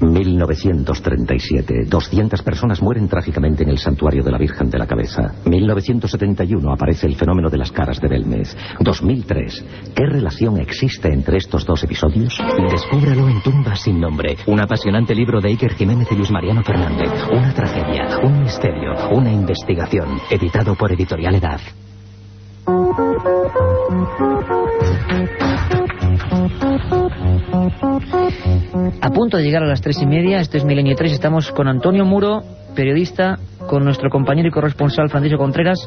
[0.00, 1.84] 1937.
[1.88, 5.34] 200 personas mueren trágicamente en el santuario de la Virgen de la Cabeza.
[5.44, 8.56] 1971 aparece el fenómeno de las caras de Belmez.
[8.80, 9.64] 2003.
[9.94, 12.38] ¿Qué relación existe entre estos dos episodios?
[12.70, 14.36] Descúbrelo en Tumba sin nombre.
[14.46, 17.10] Un apasionante libro de Iker Jiménez y Luis Mariano Fernández.
[17.30, 20.18] Una tragedia, un misterio, una investigación.
[20.30, 21.60] Editado por Editorial Edad.
[29.00, 31.68] A punto de llegar a las tres y media, esto es Milenio 3, estamos con
[31.68, 32.42] Antonio Muro,
[32.74, 35.78] periodista, con nuestro compañero y corresponsal Francisco Contreras.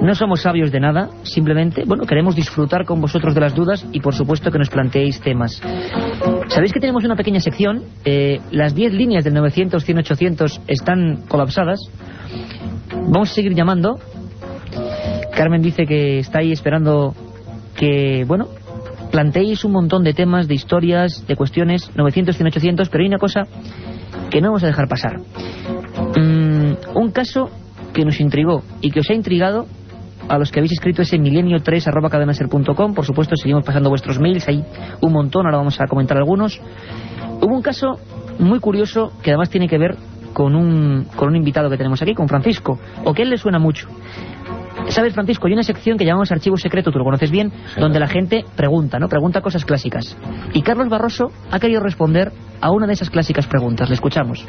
[0.00, 4.00] No somos sabios de nada, simplemente, bueno, queremos disfrutar con vosotros de las dudas y
[4.00, 5.60] por supuesto que nos planteéis temas.
[6.48, 11.22] Sabéis que tenemos una pequeña sección, eh, las 10 líneas del 900, 100, 800 están
[11.28, 11.80] colapsadas.
[12.92, 13.98] Vamos a seguir llamando.
[15.34, 17.14] Carmen dice que está ahí esperando
[17.76, 18.48] que, bueno,
[19.14, 23.18] planteéis un montón de temas, de historias, de cuestiones, 900, 100, 800, pero hay una
[23.18, 23.42] cosa
[24.28, 25.20] que no vamos a dejar pasar.
[26.18, 27.48] Mm, un caso
[27.92, 29.66] que nos intrigó y que os ha intrigado
[30.28, 34.48] a los que habéis escrito ese milenio3 arroba cadenaser.com, por supuesto seguimos pasando vuestros mails,
[34.48, 34.64] hay
[35.00, 36.60] un montón, ahora vamos a comentar algunos.
[37.40, 38.00] Hubo un caso
[38.40, 39.96] muy curioso que además tiene que ver
[40.32, 43.38] con un, con un invitado que tenemos aquí, con Francisco, o que a él le
[43.38, 43.86] suena mucho.
[44.88, 45.46] ¿Sabes, Francisco?
[45.46, 47.80] Hay una sección que llamamos Archivo Secreto, tú lo conoces bien, sí.
[47.80, 49.08] donde la gente pregunta, ¿no?
[49.08, 50.16] Pregunta cosas clásicas.
[50.52, 53.88] Y Carlos Barroso ha querido responder a una de esas clásicas preguntas.
[53.88, 54.44] Le escuchamos.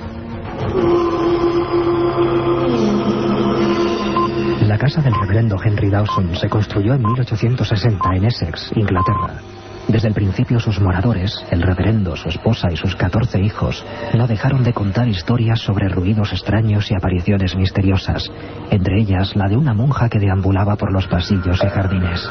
[4.67, 9.39] La casa del reverendo Henry Dawson se construyó en 1860 en Essex, Inglaterra.
[9.87, 14.63] Desde el principio sus moradores, el reverendo, su esposa y sus 14 hijos, no dejaron
[14.63, 18.31] de contar historias sobre ruidos extraños y apariciones misteriosas,
[18.71, 22.27] entre ellas la de una monja que deambulaba por los pasillos y jardines.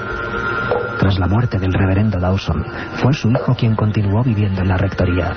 [0.98, 2.64] Tras la muerte del reverendo Dawson,
[2.94, 5.32] fue su hijo quien continuó viviendo en la rectoría.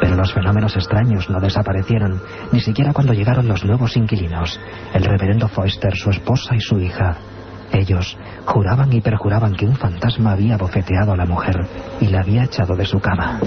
[0.00, 2.20] Pero los fenómenos extraños no desaparecieron,
[2.52, 4.60] ni siquiera cuando llegaron los nuevos inquilinos,
[4.94, 7.16] el reverendo Foster, su esposa y su hija.
[7.72, 11.66] Ellos juraban y perjuraban que un fantasma había bofeteado a la mujer
[12.00, 13.40] y la había echado de su cama.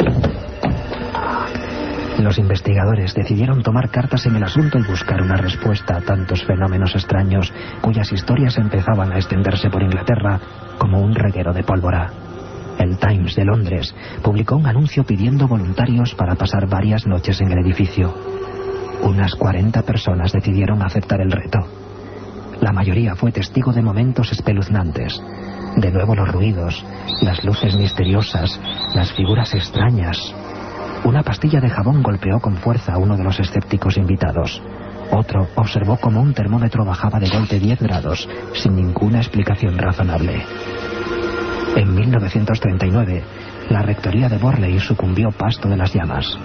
[2.19, 6.95] Los investigadores decidieron tomar cartas en el asunto y buscar una respuesta a tantos fenómenos
[6.95, 10.39] extraños cuyas historias empezaban a extenderse por Inglaterra
[10.77, 12.11] como un reguero de pólvora.
[12.79, 17.59] El Times de Londres publicó un anuncio pidiendo voluntarios para pasar varias noches en el
[17.59, 18.13] edificio.
[19.03, 21.84] Unas 40 personas decidieron aceptar el reto.
[22.61, 25.21] La mayoría fue testigo de momentos espeluznantes.
[25.75, 26.85] De nuevo los ruidos,
[27.21, 28.59] las luces misteriosas,
[28.93, 30.17] las figuras extrañas.
[31.03, 34.61] Una pastilla de jabón golpeó con fuerza a uno de los escépticos invitados.
[35.11, 40.43] Otro observó cómo un termómetro bajaba de golpe 10 grados, sin ninguna explicación razonable.
[41.75, 43.23] En 1939,
[43.69, 46.37] la rectoría de Borley sucumbió pasto de las llamas.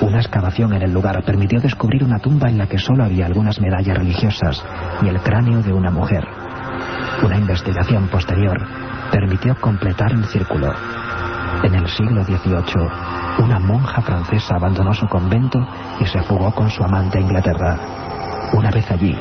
[0.00, 3.60] Una excavación en el lugar permitió descubrir una tumba en la que solo había algunas
[3.60, 4.64] medallas religiosas
[5.02, 6.26] y el cráneo de una mujer.
[7.24, 8.58] Una investigación posterior
[9.10, 10.72] permitió completar el círculo.
[11.62, 15.58] En el siglo XVIII, una monja francesa abandonó su convento
[16.00, 17.78] y se fugó con su amante a Inglaterra.
[18.54, 19.16] Una vez allí,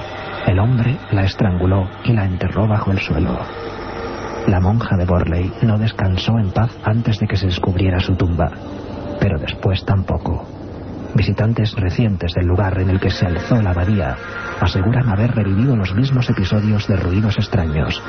[0.48, 3.38] el hombre la estranguló y la enterró bajo el suelo.
[4.48, 8.50] La monja de Borley no descansó en paz antes de que se descubriera su tumba,
[9.20, 10.61] pero después tampoco.
[11.22, 14.18] Visitantes recientes del lugar en el que se alzó la abadía
[14.60, 18.02] aseguran haber revivido los mismos episodios de ruidos extraños,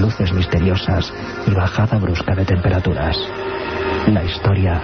[0.00, 1.12] luces misteriosas
[1.46, 3.18] y bajada brusca de temperaturas.
[4.06, 4.80] La historia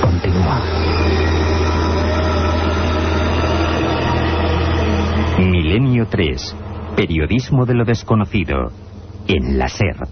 [0.00, 0.62] continúa.
[5.40, 6.56] Milenio 3.
[6.94, 8.68] Periodismo de lo desconocido.
[9.26, 10.06] En la SER.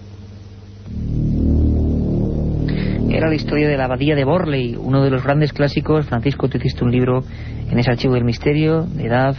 [3.17, 6.05] Era la historia de la abadía de Borley, uno de los grandes clásicos.
[6.05, 7.23] Francisco, tú hiciste un libro
[7.71, 9.35] en ese archivo del misterio, de edad,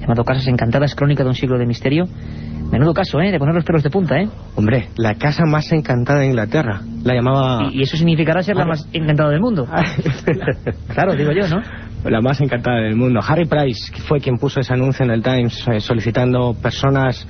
[0.00, 2.06] llamado Casas Encantadas, crónica de un siglo de misterio.
[2.72, 3.30] Menudo caso, ¿eh?
[3.30, 4.28] De poner los pelos de punta, ¿eh?
[4.56, 6.80] Hombre, la casa más encantada de Inglaterra.
[7.04, 7.68] La llamaba...
[7.70, 9.68] Y, y eso significará ser la más encantada del mundo.
[10.92, 11.62] claro, digo yo, ¿no?
[12.08, 13.20] La más encantada del mundo.
[13.26, 17.26] Harry Price fue quien puso ese anuncio en el Times eh, solicitando personas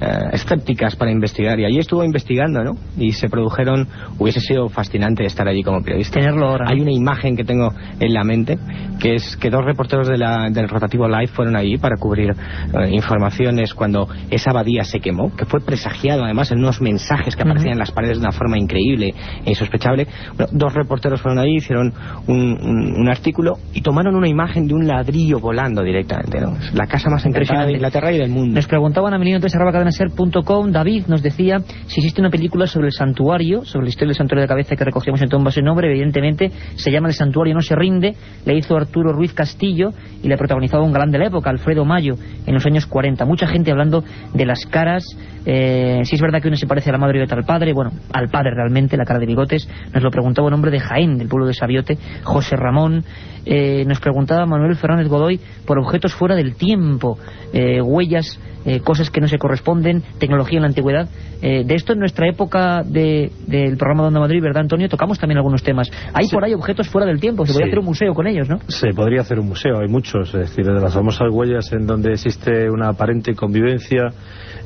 [0.00, 1.58] eh, escépticas para investigar.
[1.60, 2.72] Y allí estuvo investigando, ¿no?
[2.98, 3.86] Y se produjeron...
[4.18, 6.18] Hubiese sido fascinante estar allí como periodista.
[6.20, 6.66] Tenerlo ahora.
[6.68, 8.58] Hay una imagen que tengo en la mente,
[8.98, 12.90] que es que dos reporteros de la- del rotativo Live fueron allí para cubrir eh,
[12.90, 17.74] informaciones cuando esa abadía se quemó, que fue presagiado además en unos mensajes que aparecían
[17.74, 20.06] en las paredes de una forma increíble e insospechable.
[20.36, 21.92] Bueno, dos reporteros fueron allí, hicieron
[22.26, 26.40] un, un- un artículo y tomaron una imagen de un ladrillo volando directamente.
[26.40, 26.56] ¿no?
[26.56, 28.54] Es la casa más encantada de Inglaterra y del mundo.
[28.54, 33.84] Nos preguntaban a milenio3.cadenaser.com, David nos decía si existe una película sobre el santuario, sobre
[33.84, 37.08] la historia del santuario de cabeza que recogíamos en Tomba ese nombre, evidentemente se llama
[37.08, 39.90] El santuario no se rinde, le hizo Arturo Ruiz Castillo
[40.22, 42.14] y le protagonizaba un galán de la época, Alfredo Mayo,
[42.46, 43.24] en los años 40.
[43.24, 44.02] Mucha gente hablando
[44.34, 45.04] de las caras,
[45.44, 47.72] eh, si es verdad que uno se parece a la madre y otra al padre,
[47.72, 51.18] bueno, al padre realmente, la cara de bigotes, nos lo preguntaba un hombre de Jaén,
[51.18, 53.04] del pueblo de Sabiote, José Ramón,
[53.44, 57.18] eh, nos preguntaba Manuel Fernández Godoy por objetos fuera del tiempo,
[57.52, 61.08] eh, huellas, eh, cosas que no se corresponden, tecnología en la antigüedad.
[61.42, 64.88] Eh, de esto en nuestra época de- del programa de Onda Madrid, ¿verdad, Antonio?
[64.88, 65.90] Tocamos también algunos temas.
[66.14, 67.70] Hay por ahí objetos fuera del tiempo, se podría Sí.
[67.70, 68.58] hacer un museo con ellos, ¿no?
[68.68, 72.12] Se podría hacer un museo, hay muchos, es decir, de las famosas huellas en donde
[72.12, 74.08] existe una aparente convivencia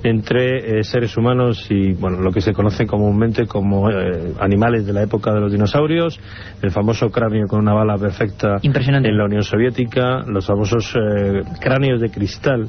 [0.02, 4.92] entre eh, seres humanos y bueno, lo que se conoce comúnmente como eh, animales de
[4.92, 6.18] la época de los dinosaurios,
[6.62, 12.00] el famoso cráneo con una bala perfecta en la Unión Soviética, los famosos eh, cráneos
[12.00, 12.68] de cristal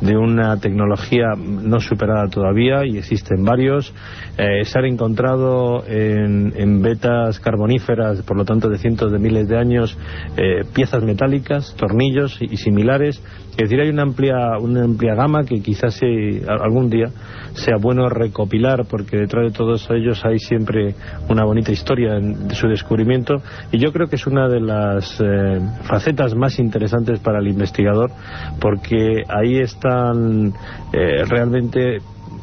[0.00, 3.92] de una tecnología no superada todavía y existen varios.
[4.38, 9.48] Eh, se han encontrado en, en vetas carboníferas, por lo tanto de cientos de miles
[9.48, 9.96] de años,
[10.36, 13.22] eh, piezas metálicas, tornillos y, similares.
[13.52, 17.08] Es decir, hay una amplia, una amplia gama que quizás a- algún día
[17.54, 20.94] sea bueno recopilar porque detrás de todos ellos hay siempre
[21.28, 23.34] una bonita historia en- de su descubrimiento
[23.72, 28.10] y yo creo que es una de las eh, facetas más interesantes para el investigador
[28.60, 29.58] porque ahí
[30.92, 31.98] eh, realmente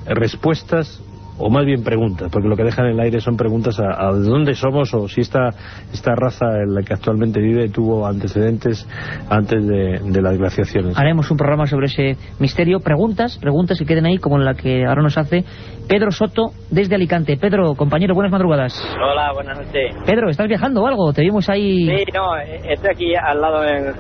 [0.06, 1.04] respuestas
[1.40, 4.14] o más bien preguntas, porque lo que dejan en el aire son preguntas a, a
[4.14, 5.50] de dónde somos o si esta,
[5.94, 8.88] esta raza en la que actualmente vive tuvo antecedentes
[9.30, 10.98] antes de, de las glaciaciones.
[10.98, 12.80] Haremos un programa sobre ese misterio.
[12.80, 15.44] Preguntas, preguntas que queden ahí, como la que ahora nos hace
[15.88, 17.38] Pedro Soto desde Alicante.
[17.38, 18.74] Pedro, compañero, buenas madrugadas.
[18.96, 19.96] Hola, buenas noches.
[20.06, 21.14] Pedro, ¿estás viajando o algo?
[21.14, 23.94] Te vimos ahí Sí, no, eh, estoy aquí al lado en,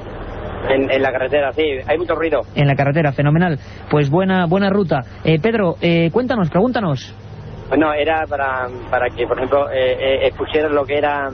[0.69, 2.41] en, en la carretera, sí, hay mucho ruido.
[2.55, 3.57] en la carretera, fenomenal.
[3.89, 5.01] Pues buena buena ruta.
[5.23, 7.13] Eh, Pedro, eh, cuéntanos, pregúntanos.
[7.69, 11.29] Bueno, era para, para que, por ejemplo, eh, eh, expusieran lo que era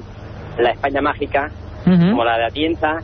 [0.58, 1.50] la España mágica,
[1.86, 2.98] como la de Atienza,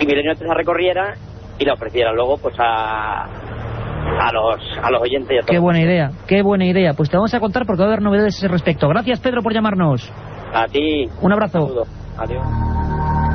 [0.00, 1.14] y Milenio 3 la recorriera
[1.58, 5.50] y la ofreciera luego pues a, a, los, a los oyentes y a todos.
[5.50, 6.94] Qué buena idea, qué buena idea.
[6.94, 8.88] Pues te vamos a contar porque va a haber novedades a ese respecto.
[8.88, 10.10] Gracias, Pedro, por llamarnos.
[10.54, 11.06] A ti.
[11.20, 11.60] Un abrazo.
[11.60, 11.82] saludo.
[12.16, 13.33] Adiós.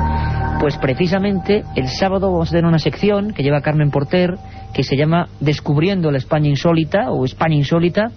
[0.60, 4.34] Pues precisamente el sábado vamos a tener una sección que lleva Carmen Porter
[4.74, 8.10] que se llama Descubriendo la España Insólita o España Insólita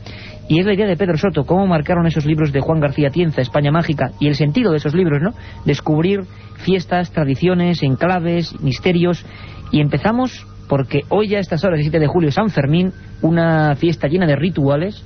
[0.49, 3.39] y es la idea de Pedro Soto, cómo marcaron esos libros de Juan García Tienza,
[3.39, 5.31] España Mágica y el sentido de esos libros, ¿no?
[5.63, 6.25] Descubrir
[6.57, 9.25] fiestas, tradiciones, enclaves, misterios
[9.71, 13.75] y empezamos porque hoy ya a estas horas, el 7 de julio, San Fermín, una
[13.75, 15.05] fiesta llena de rituales,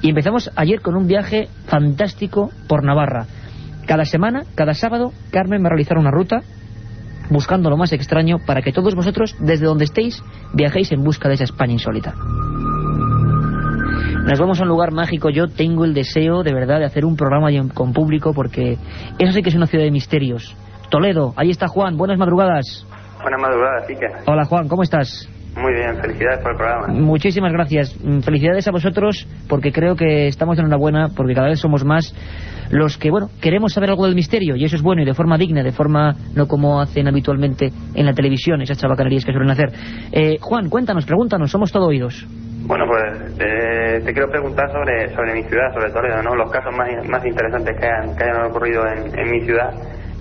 [0.00, 3.26] y empezamos ayer con un viaje fantástico por Navarra.
[3.86, 6.42] Cada semana, cada sábado, Carmen va a realizar una ruta
[7.30, 11.34] buscando lo más extraño para que todos vosotros, desde donde estéis, viajéis en busca de
[11.34, 12.14] esa España insólita.
[14.24, 15.30] Nos vamos a un lugar mágico.
[15.30, 18.76] Yo tengo el deseo, de verdad, de hacer un programa con público porque
[19.18, 20.54] eso sí que es una ciudad de misterios.
[20.90, 21.96] Toledo, ahí está Juan.
[21.96, 22.86] Buenas madrugadas.
[23.22, 24.06] Buenas madrugadas, Ike.
[24.26, 25.28] Hola Juan, ¿cómo estás?
[25.56, 26.86] Muy bien, felicidades por el programa.
[26.88, 27.96] Muchísimas gracias.
[28.02, 31.84] Mm, felicidades a vosotros porque creo que estamos en una buena, porque cada vez somos
[31.84, 32.14] más
[32.70, 35.36] los que, bueno, queremos saber algo del misterio y eso es bueno y de forma
[35.36, 39.70] digna, de forma no como hacen habitualmente en la televisión, esas chabacanerías que suelen hacer.
[40.12, 42.24] Eh, Juan, cuéntanos, pregúntanos, somos todo oídos.
[42.66, 46.36] Bueno, pues eh, te quiero preguntar sobre, sobre mi ciudad, sobre Toledo, ¿no?
[46.36, 49.70] Los casos más, más interesantes que hayan, que hayan ocurrido en, en mi ciudad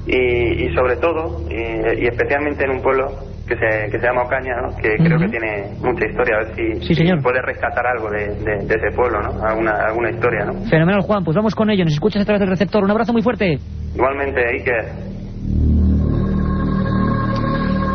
[0.07, 3.11] y, y sobre todo, y, y especialmente en un pueblo
[3.49, 4.75] que se, que se llama Ocaña, ¿no?
[4.77, 7.17] que creo que tiene mucha historia, a ver si, Sí, señor.
[7.17, 9.43] si puedes rescatar algo de, de, de ese pueblo, ¿no?
[9.43, 10.45] alguna, alguna historia.
[10.45, 10.53] ¿no?
[10.69, 11.83] Fenomenal, Juan, pues vamos con ello.
[11.83, 12.83] Nos escuchas a través del receptor.
[12.83, 13.57] Un abrazo muy fuerte.
[13.95, 14.85] Igualmente, Iker.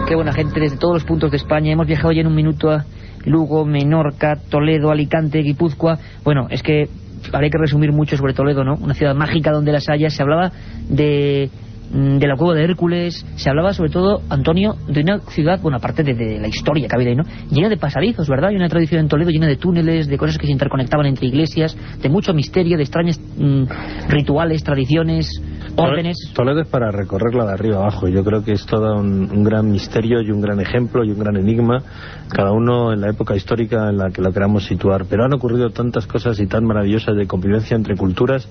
[0.08, 1.72] Qué buena gente desde todos los puntos de España.
[1.72, 2.84] Hemos viajado ya en un minuto a
[3.24, 5.98] Lugo, Menorca, Toledo, Alicante, Guipúzcoa.
[6.24, 6.88] Bueno, es que
[7.32, 8.74] habría que resumir mucho sobre Toledo, ¿no?
[8.74, 10.12] Una ciudad mágica donde las hayas.
[10.14, 10.50] Se hablaba
[10.90, 11.48] de
[11.90, 16.02] de la cueva de Hércules, se hablaba sobre todo, Antonio, de una ciudad, bueno, aparte
[16.02, 17.24] de, de la historia que ha ahí, ¿no?
[17.50, 18.50] Llena de pasadizos, ¿verdad?
[18.50, 21.76] Hay una tradición en Toledo llena de túneles, de cosas que se interconectaban entre iglesias,
[22.00, 23.64] de mucho misterio, de extraños mm,
[24.08, 25.28] rituales, tradiciones,
[25.76, 26.16] órdenes.
[26.34, 28.08] Toledo es para recorrerla de arriba abajo.
[28.08, 31.18] Yo creo que es todo un, un gran misterio y un gran ejemplo y un
[31.18, 31.82] gran enigma,
[32.28, 35.06] cada uno en la época histórica en la que lo queramos situar.
[35.08, 38.48] Pero han ocurrido tantas cosas y tan maravillosas de convivencia entre culturas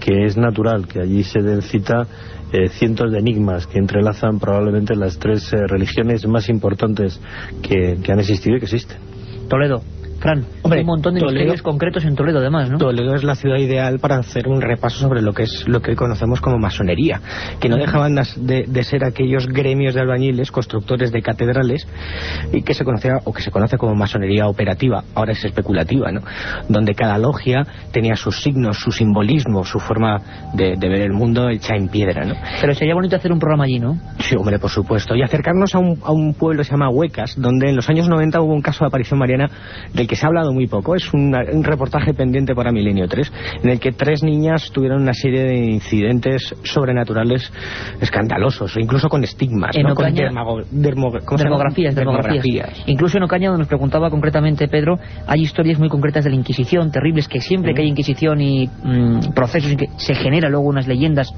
[0.00, 2.06] que es natural que allí se den cita
[2.52, 7.20] eh, cientos de enigmas que entrelazan probablemente las tres eh, religiones más importantes
[7.62, 8.98] que, que han existido y que existen.
[9.48, 9.82] Toledo.
[10.26, 12.78] Fran, Hombre, un montón de Toledo- misterios concretos en Toledo además, ¿no?
[12.78, 15.92] Toledo es la ciudad ideal para hacer un repaso sobre lo que es lo que
[15.92, 17.20] hoy conocemos como masonería,
[17.60, 21.86] que no dejaban de, de ser aquellos gremios de albañiles, constructores de catedrales,
[22.52, 26.22] y que se conocía o que se conoce como masonería operativa, ahora es especulativa, ¿no?
[26.68, 27.62] Donde cada logia
[27.92, 30.20] tenía sus signos, su simbolismo, su forma
[30.54, 32.34] de, de ver el mundo hecha en piedra, ¿no?
[32.60, 33.96] Pero sería bonito hacer un programa allí, ¿no?
[34.18, 35.14] Sí, hombre, por supuesto.
[35.14, 38.08] Y acercarnos a un, a un pueblo que se llama Huecas, donde en los años
[38.08, 39.48] 90 hubo un caso de aparición mariana
[39.94, 40.94] del que se ha hablado muy poco.
[40.96, 45.12] Es una- un reportaje pendiente para Milenio 3, en el que tres niñas tuvieron una
[45.14, 47.52] serie de incidentes sobrenaturales
[48.00, 49.94] escandalosos, o incluso con estigmas, En ¿no?
[49.94, 51.56] Con Ocaña- dermago- dermo- ¿cómo se llama?
[51.56, 52.82] Dermografías, dermografías.
[52.86, 56.90] Incluso en Ocaña, donde nos preguntaba concretamente Pedro, hay historias muy concretas de la Inquisición,
[56.90, 61.28] terribles, que siempre que hay Inquisición y mm, procesos que se genera luego unas leyendas,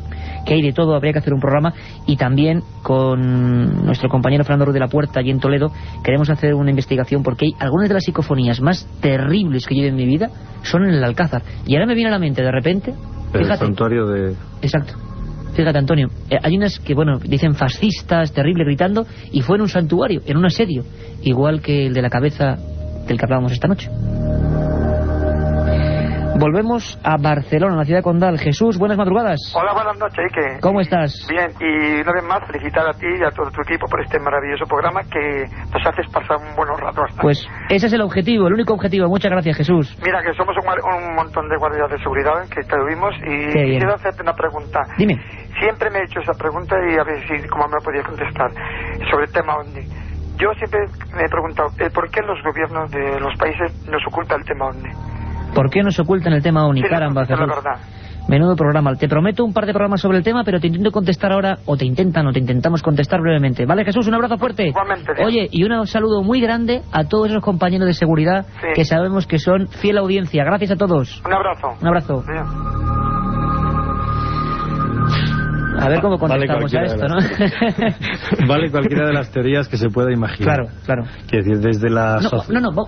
[0.48, 1.74] que hay de todo, habría que hacer un programa.
[2.06, 5.70] Y también con nuestro compañero Fernando Ruiz de la Puerta, allí en Toledo,
[6.02, 9.94] queremos hacer una investigación porque hay algunas de las psicofonías más terribles que yo en
[9.94, 10.30] mi vida
[10.62, 11.42] son en el Alcázar.
[11.66, 12.94] Y ahora me viene a la mente, de repente,
[13.34, 14.34] El fíjate, santuario de...
[14.62, 14.94] Exacto.
[15.54, 19.68] Fíjate, Antonio, eh, hay unas que, bueno, dicen fascistas, terrible, gritando, y fue en un
[19.68, 20.84] santuario, en un asedio,
[21.22, 22.56] igual que el de la cabeza
[23.06, 23.90] del que hablábamos esta noche.
[26.38, 28.38] Volvemos a Barcelona, la ciudad condal.
[28.38, 29.40] Jesús, buenas madrugadas.
[29.56, 30.60] Hola, buenas noches, Ike.
[30.60, 31.26] ¿Cómo estás?
[31.28, 34.20] Bien, y una vez más felicitar a ti y a todo tu equipo por este
[34.20, 37.20] maravilloso programa que nos haces pasar un buen rato hasta.
[37.20, 39.08] Pues ese es el objetivo, el único objetivo.
[39.08, 39.98] Muchas gracias, Jesús.
[40.04, 44.22] Mira que somos un, un montón de guardias de seguridad que tuvimos y quiero hacerte
[44.22, 44.80] una pregunta.
[44.96, 45.16] Dime.
[45.58, 48.52] Siempre me he hecho esa pregunta y a ver si cómo me podía contestar
[49.10, 49.82] sobre el tema OVNI.
[50.38, 54.38] Yo siempre me he preguntado eh, por qué los gobiernos de los países nos ocultan
[54.38, 55.17] el tema OVNI.
[55.54, 56.62] ¿Por qué nos ocultan el tema
[57.26, 57.46] Jesús.
[57.46, 57.80] verdad.
[58.28, 58.94] Menudo programa.
[58.94, 61.78] Te prometo un par de programas sobre el tema, pero te intento contestar ahora, o
[61.78, 63.64] te intentan, o te intentamos contestar brevemente.
[63.64, 64.06] ¿Vale, Jesús?
[64.06, 64.68] Un abrazo fuerte.
[64.68, 65.12] Igualmente.
[65.24, 68.68] Oye, y un saludo muy grande a todos esos compañeros de seguridad Sí.
[68.74, 70.44] que sabemos que son fiel audiencia.
[70.44, 71.22] Gracias a todos.
[71.24, 71.68] Un abrazo.
[71.80, 72.22] Un abrazo.
[75.78, 78.46] A ver cómo Vale contestamos a cualquiera esto, ¿no?
[78.48, 80.56] Vale cualquiera de las teorías que se pueda imaginar.
[80.56, 81.04] Claro, claro.
[81.28, 82.20] Quiero decir, desde la...
[82.20, 82.84] No, no, no,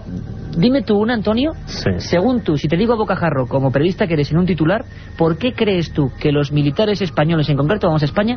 [0.56, 1.52] dime tú una, Antonio.
[1.66, 1.90] Sí.
[1.98, 4.84] Según tú, si te digo a bocajarro, como periodista que eres en un titular,
[5.16, 8.36] ¿por qué crees tú que los militares españoles, en concreto, vamos a España,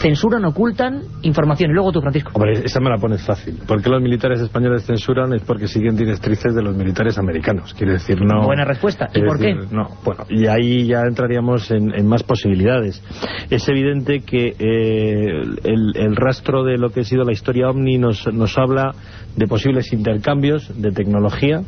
[0.00, 1.70] censuran, ocultan información?
[1.70, 2.32] Y luego tú, Francisco.
[2.34, 3.58] Hombre, esa me la pones fácil.
[3.66, 5.32] ¿Por qué los militares españoles censuran?
[5.32, 7.74] Es porque siguen directrices de los militares americanos.
[7.74, 8.44] Quiero decir, no...
[8.44, 9.08] Buena respuesta.
[9.14, 9.54] ¿Y por qué?
[9.54, 13.02] No, bueno, y ahí ya entraríamos en, en más posibilidades.
[13.50, 17.98] Es evidente que eh, el, el rastro de lo que ha sido la historia OVNI
[17.98, 18.92] nos, nos habla
[19.36, 21.62] de posibles intercambios de tecnología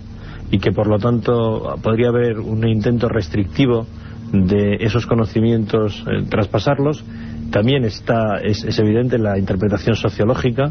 [0.50, 3.86] y que por lo tanto podría haber un intento restrictivo
[4.32, 7.04] de esos conocimientos, eh, traspasarlos
[7.56, 10.64] también está, es, es evidente la interpretación sociológica,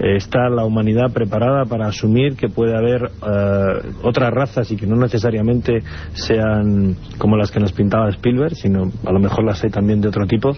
[0.00, 4.84] eh, está la humanidad preparada para asumir que puede haber eh, otras razas y que
[4.84, 9.70] no necesariamente sean como las que nos pintaba Spielberg, sino a lo mejor las hay
[9.70, 10.50] también de otro tipo,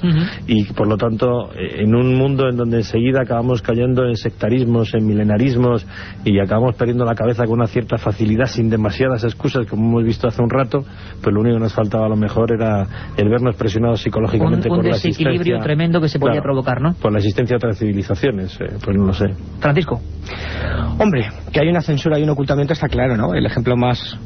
[0.46, 4.94] y por lo tanto, eh, en un mundo en donde enseguida acabamos cayendo en sectarismos,
[4.94, 5.86] en milenarismos,
[6.24, 10.26] y acabamos perdiendo la cabeza con una cierta facilidad, sin demasiadas excusas, como hemos visto
[10.26, 10.86] hace un rato,
[11.22, 12.86] pues lo único que nos faltaba a lo mejor era
[13.18, 16.80] el vernos presionados psicológicamente un, un por la existencia tremendo que se podía Claro, provocar,
[16.80, 16.94] ¿no?
[16.94, 19.26] por la existencia de otras civilizaciones, eh, pues no lo sé.
[19.58, 20.00] Francisco.
[20.98, 23.34] Hombre, que hay una censura y un ocultamiento está claro, ¿no?
[23.34, 24.16] El ejemplo más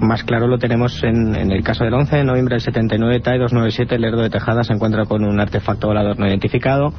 [0.00, 3.38] más claro lo tenemos en, en el caso del 11 de noviembre del 79, TAE
[3.38, 6.92] 297, Lerdo de Tejada se encuentra con un artefacto volador no identificado.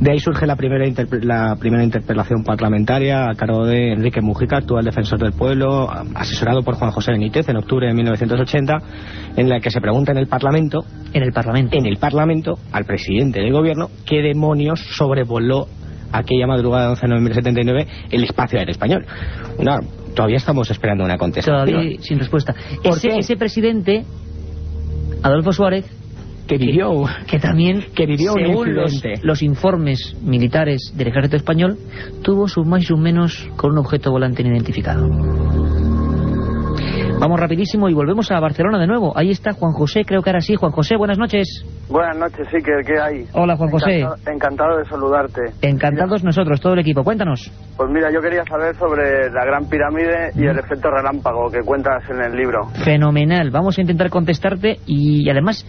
[0.00, 0.84] De ahí surge la primera,
[1.22, 6.74] la primera interpelación parlamentaria a cargo de Enrique Mujica, actual defensor del pueblo, asesorado por
[6.74, 8.78] Juan José Benítez en octubre de 1980,
[9.36, 10.80] en la que se pregunta en el Parlamento,
[11.12, 15.66] en el Parlamento, en el Parlamento al presidente del gobierno qué demonios sobrevoló
[16.12, 19.06] aquella madrugada del 11 de noviembre del 79 el espacio aéreo español.
[19.58, 19.80] Una-
[20.14, 21.66] todavía estamos esperando una contestación.
[21.66, 22.54] Todavía sin respuesta.
[22.82, 24.04] ¿Por Ese, ese presidente,
[25.22, 25.86] Adolfo Suárez,
[26.46, 31.78] que vivió, que, también, que vivió según los, los informes militares del ejército español,
[32.22, 35.08] tuvo su más y su menos con un objeto volante no identificado.
[37.22, 39.16] Vamos rapidísimo y volvemos a Barcelona de nuevo.
[39.16, 40.56] Ahí está Juan José, creo que ahora sí.
[40.56, 41.64] Juan José, buenas noches.
[41.88, 43.24] Buenas noches, sí, que, que hay.
[43.32, 44.00] Hola, Juan José.
[44.00, 45.40] Encantado, encantado de saludarte.
[45.62, 47.04] Encantados nosotros, todo el equipo.
[47.04, 47.48] Cuéntanos.
[47.76, 52.02] Pues mira, yo quería saber sobre la Gran Pirámide y el efecto relámpago que cuentas
[52.10, 52.66] en el libro.
[52.84, 53.52] Fenomenal.
[53.52, 55.64] Vamos a intentar contestarte y además,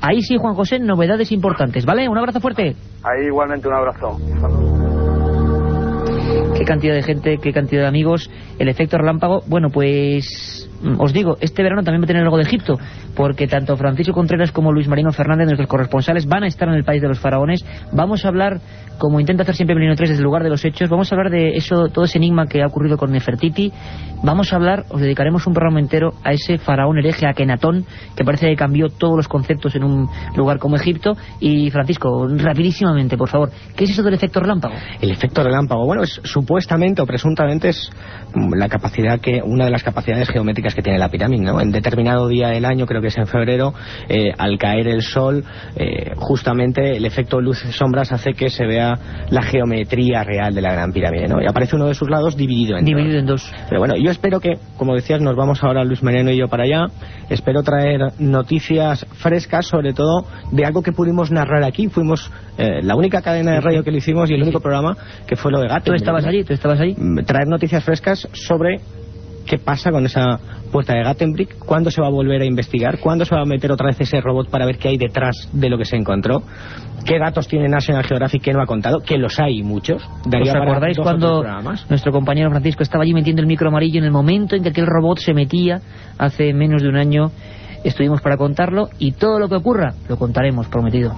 [0.00, 2.08] ahí sí, Juan José, novedades importantes, ¿vale?
[2.08, 2.76] Un abrazo fuerte.
[3.02, 4.16] Ahí igualmente un abrazo.
[6.56, 8.30] Qué cantidad de gente, qué cantidad de amigos.
[8.58, 12.42] El efecto relámpago, bueno, pues os digo, este verano también va a tener algo de
[12.42, 12.78] Egipto,
[13.16, 16.84] porque tanto Francisco Contreras como Luis Marino Fernández, nuestros corresponsales, van a estar en el
[16.84, 17.64] país de los faraones.
[17.92, 18.60] Vamos a hablar,
[18.98, 21.30] como intenta hacer siempre Milenio 3 desde el lugar de los hechos, vamos a hablar
[21.30, 23.72] de eso, todo ese enigma que ha ocurrido con Nefertiti.
[24.22, 27.84] Vamos a hablar, os dedicaremos un programa entero a ese faraón hereje Akenatón,
[28.16, 31.12] que parece que cambió todos los conceptos en un lugar como Egipto.
[31.40, 34.74] Y Francisco, rapidísimamente, por favor, ¿qué es eso del efecto relámpago?
[35.00, 37.90] El efecto relámpago, bueno, es supuestamente o presuntamente es
[38.34, 41.60] mm, la capacidad que una de las capacidades geométricas que tiene la pirámide, ¿no?
[41.60, 43.72] En determinado día del año, creo que es en febrero,
[44.08, 45.44] eh, al caer el sol,
[45.76, 48.94] eh, justamente el efecto luces y sombras hace que se vea
[49.30, 51.42] la geometría real de la gran pirámide, ¿no?
[51.42, 53.20] Y aparece uno de sus lados dividido en Dividido dos.
[53.20, 53.52] en dos.
[53.68, 56.64] Pero bueno, yo espero que, como decías, nos vamos ahora Luis Mariano y yo para
[56.64, 56.86] allá.
[57.30, 61.88] Espero traer noticias frescas, sobre todo de algo que pudimos narrar aquí.
[61.88, 64.96] Fuimos eh, la única cadena de radio que lo hicimos y el único programa
[65.26, 65.84] que fue lo de Gato.
[65.84, 66.44] ¿Tú estabas allí?
[66.44, 66.94] ¿Tú estabas allí?
[67.26, 68.80] Traer noticias frescas sobre
[69.46, 70.38] qué pasa con esa
[70.74, 73.70] puerta de Gattenbrick, cuándo se va a volver a investigar, cuándo se va a meter
[73.70, 76.42] otra vez ese robot para ver qué hay detrás de lo que se encontró,
[77.06, 80.02] qué datos tiene National Geographic que no ha contado, que los hay muchos.
[80.26, 81.44] Daría ¿Os acordáis cuando
[81.88, 84.86] nuestro compañero Francisco estaba allí metiendo el micro amarillo en el momento en que aquel
[84.86, 85.80] robot se metía
[86.18, 87.30] hace menos de un año?
[87.84, 91.14] Estuvimos para contarlo y todo lo que ocurra lo contaremos, prometido.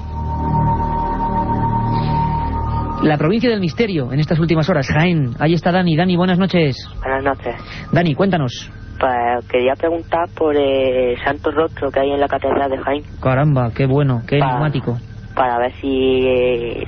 [3.02, 5.34] La provincia del misterio en estas últimas horas, Jaén.
[5.38, 5.96] Ahí está Dani.
[5.96, 6.76] Dani, buenas noches.
[7.00, 7.54] Buenas noches.
[7.90, 8.70] Dani, cuéntanos.
[8.98, 13.70] Pues quería preguntar por el santo rostro que hay en la catedral de Jaén Caramba,
[13.74, 14.96] qué bueno, qué Pa- enigmático.
[15.34, 16.86] para ver si eh,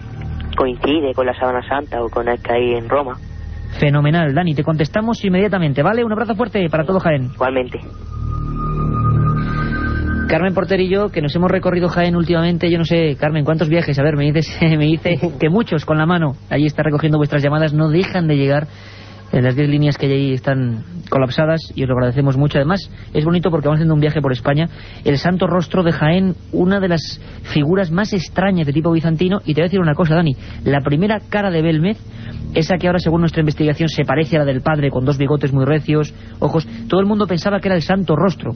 [0.56, 3.16] coincide con la sábana santa o con el que hay en Roma.
[3.78, 4.54] Fenomenal, Dani.
[4.54, 6.02] Te contestamos inmediatamente, ¿vale?
[6.02, 7.24] Un abrazo fuerte para todo Jaén.
[7.34, 7.78] Igualmente.
[10.28, 13.68] Carmen Porter y yo, que nos hemos recorrido Jaén últimamente, yo no sé, Carmen, ¿cuántos
[13.70, 13.98] viajes?
[13.98, 16.32] A ver, me dices, me dice que muchos con la mano.
[16.50, 18.66] Allí está recogiendo vuestras llamadas, no dejan de llegar.
[19.32, 22.58] En las 10 líneas que hay ahí están colapsadas y os lo agradecemos mucho.
[22.58, 24.68] Además, es bonito porque vamos haciendo un viaje por España.
[25.04, 29.40] El Santo Rostro de Jaén, una de las figuras más extrañas de tipo bizantino.
[29.44, 30.34] Y te voy a decir una cosa, Dani.
[30.64, 31.98] La primera cara de Belmez,
[32.54, 35.52] esa que ahora, según nuestra investigación, se parece a la del padre, con dos bigotes
[35.52, 36.66] muy recios, ojos.
[36.88, 38.52] Todo el mundo pensaba que era el Santo Rostro.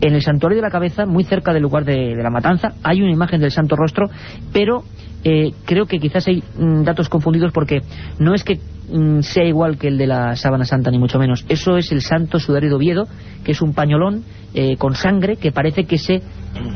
[0.00, 3.12] En el Santuario de la Cabeza, muy cerca del lugar de, la matanza, hay una
[3.12, 4.10] imagen del Santo Rostro,
[4.52, 4.82] pero
[5.24, 7.80] eh, creo que quizás hay mm, datos confundidos porque
[8.18, 8.58] no es que
[8.92, 11.44] mm, sea igual que el de la sábana santa ni mucho menos.
[11.48, 13.06] Eso es el santo sudario de Oviedo
[13.44, 14.24] que es un pañolón
[14.54, 16.22] eh, con sangre que parece que se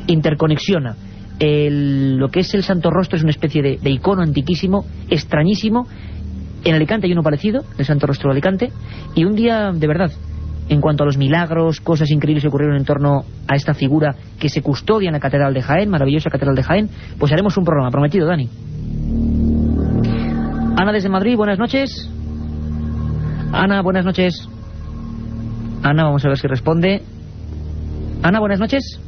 [0.06, 0.96] interconexiona.
[1.38, 5.86] El- lo que es el santo rostro es una especie de, de icono antiquísimo extrañísimo.
[6.64, 8.70] En Alicante hay uno parecido el santo rostro de Alicante.
[9.14, 10.10] Y un día de verdad
[10.68, 14.48] en cuanto a los milagros, cosas increíbles que ocurrieron en torno a esta figura que
[14.48, 16.88] se custodia en la Catedral de Jaén, maravillosa Catedral de Jaén,
[17.18, 18.48] pues haremos un programa, prometido, Dani.
[20.77, 22.11] Ana desde Madrid, buenas noches.
[23.53, 24.49] Ana, buenas noches.
[25.85, 27.03] Ana, vamos a ver si responde.
[28.22, 29.01] Ana, buenas noches.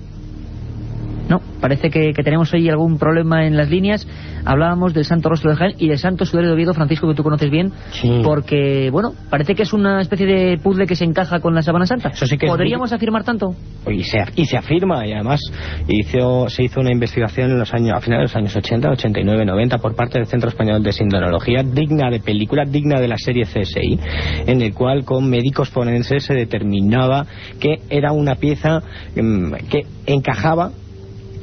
[1.29, 4.07] No, parece que, que tenemos hoy algún problema en las líneas.
[4.45, 7.25] Hablábamos del Santo Rostro de Jaén y del Santo Sudario de Oviedo, Francisco, que tú
[7.25, 8.21] conoces bien, Sí.
[8.23, 11.87] porque, bueno, parece que es una especie de puzzle que se encaja con la Sábana
[11.87, 12.11] Santa.
[12.11, 13.55] Eso sí que es ¿Podríamos afirmar tanto?
[13.91, 15.41] Y se, y se afirma, y además
[15.89, 19.45] hizo, se hizo una investigación en los años, a finales de los años 80, 89,
[19.45, 23.45] 90 por parte del Centro Español de Sindonología, digna de película, digna de la serie
[23.45, 23.99] CSI,
[24.47, 27.27] en el cual con médicos forenses se determinaba
[27.61, 28.81] que era una pieza
[29.17, 30.71] mm, que encajaba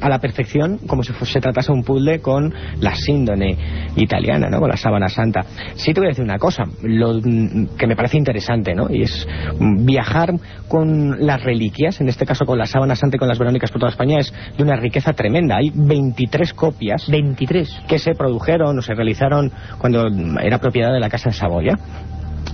[0.00, 3.56] a la perfección como si se tratase un puzzle con la síndone
[3.96, 4.60] italiana, ¿no?
[4.60, 5.40] con la sábana santa.
[5.74, 8.86] Sí te voy a decir una cosa, lo mm, que me parece interesante, ¿no?
[8.90, 9.26] y es
[9.58, 10.32] mm, viajar
[10.68, 13.80] con las reliquias, en este caso con la sábana santa y con las verónicas por
[13.80, 15.56] toda España, es de una riqueza tremenda.
[15.56, 17.82] Hay 23 copias 23.
[17.88, 20.06] que se produjeron o se realizaron cuando
[20.40, 21.74] era propiedad de la Casa de Saboya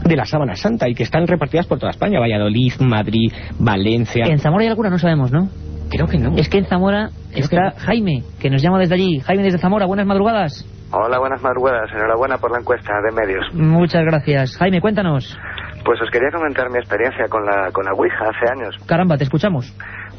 [0.04, 4.24] de la sábana santa y que están repartidas por toda España, Valladolid, Madrid, Valencia.
[4.26, 5.48] En Zamora hay alguna, no sabemos, ¿no?
[5.90, 6.36] Creo que no.
[6.36, 9.20] Es que en Zamora está Jaime, que nos llama desde allí.
[9.20, 10.64] Jaime desde Zamora, buenas madrugadas.
[10.92, 11.90] Hola, buenas madrugadas.
[11.92, 13.44] Enhorabuena por la encuesta de medios.
[13.54, 14.56] Muchas gracias.
[14.56, 15.38] Jaime, cuéntanos.
[15.84, 18.76] Pues os quería comentar mi experiencia con la, con la Ouija hace años.
[18.86, 19.72] Caramba, te escuchamos.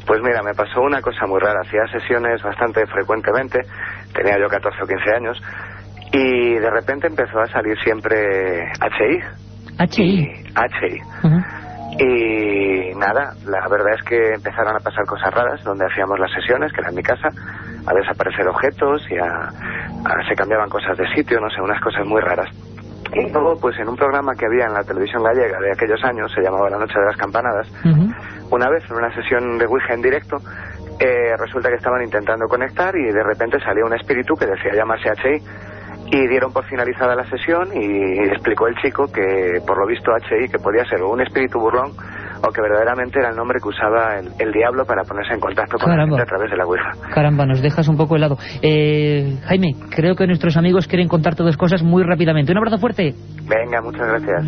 [0.06, 1.60] Pues mira, me pasó una cosa muy rara.
[1.64, 3.60] Hacía sesiones bastante frecuentemente.
[4.14, 5.38] Tenía yo 14 o 15 años.
[6.12, 9.20] Y de repente empezó a salir siempre HI.
[9.78, 10.28] HI.
[10.56, 11.00] HI.
[11.98, 16.72] Y nada, la verdad es que empezaron a pasar cosas raras donde hacíamos las sesiones,
[16.72, 17.28] que era en mi casa,
[17.86, 22.04] a desaparecer objetos y a, a- se cambiaban cosas de sitio, no sé, unas cosas
[22.06, 22.48] muy raras.
[23.14, 26.32] Y luego, pues en un programa que había en la televisión gallega de aquellos años,
[26.34, 27.68] se llamaba La Noche de las Campanadas,
[28.50, 30.38] una vez en una sesión de Ouija en directo,
[30.98, 35.10] eh, resulta que estaban intentando conectar y de repente salió un espíritu que decía llamarse
[35.10, 35.42] HI
[36.14, 40.46] y dieron por finalizada la sesión y explicó el chico que por lo visto HI
[40.48, 41.92] que podía ser un espíritu burlón
[42.46, 45.78] o que verdaderamente era el nombre que usaba el, el diablo para ponerse en contacto
[45.78, 46.16] con la Caramba.
[46.18, 46.90] gente a través de la Ouija.
[47.14, 48.36] Caramba, nos dejas un poco helado.
[48.60, 52.52] Eh, Jaime, creo que nuestros amigos quieren contarte dos cosas muy rápidamente.
[52.52, 53.14] Un abrazo fuerte.
[53.48, 54.44] Venga, muchas gracias.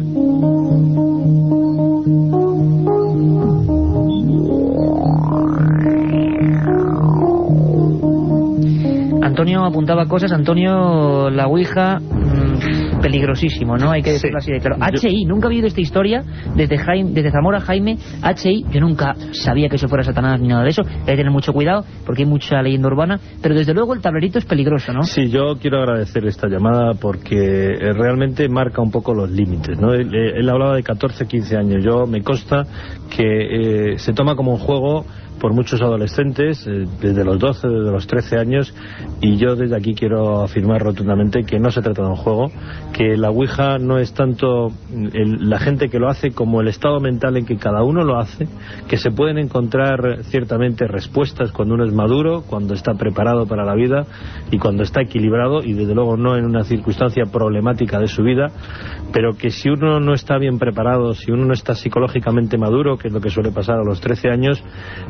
[9.34, 10.30] Antonio apuntaba cosas.
[10.30, 13.90] Antonio, la Ouija, mm, peligrosísimo, ¿no?
[13.90, 14.76] Hay que decirlo así de claro.
[15.02, 16.22] HI, nunca había oído esta historia
[16.54, 17.98] desde, Jaime, desde Zamora, Jaime.
[18.22, 20.82] HI, yo nunca sabía que eso fuera Satanás ni nada de eso.
[20.82, 23.18] Hay que tener mucho cuidado porque hay mucha leyenda urbana.
[23.42, 25.02] Pero desde luego el tablerito es peligroso, ¿no?
[25.02, 29.80] Sí, yo quiero agradecer esta llamada porque eh, realmente marca un poco los límites.
[29.80, 29.92] ¿no?
[29.92, 31.84] Él, eh, él hablaba de 14, 15 años.
[31.84, 32.62] Yo me consta
[33.10, 35.04] que eh, se toma como un juego
[35.44, 38.74] por muchos adolescentes, eh, desde los 12, desde los 13 años,
[39.20, 42.50] y yo desde aquí quiero afirmar rotundamente que no se trata de un juego,
[42.94, 44.68] que la Ouija no es tanto
[45.12, 48.18] el- la gente que lo hace como el estado mental en que cada uno lo
[48.18, 48.48] hace,
[48.88, 53.74] que se pueden encontrar ciertamente respuestas cuando uno es maduro, cuando está preparado para la
[53.74, 54.06] vida
[54.50, 58.50] y cuando está equilibrado y desde luego no en una circunstancia problemática de su vida,
[59.12, 63.08] pero que si uno no está bien preparado, si uno no está psicológicamente maduro, que
[63.08, 64.64] es lo que suele pasar a los 13 años,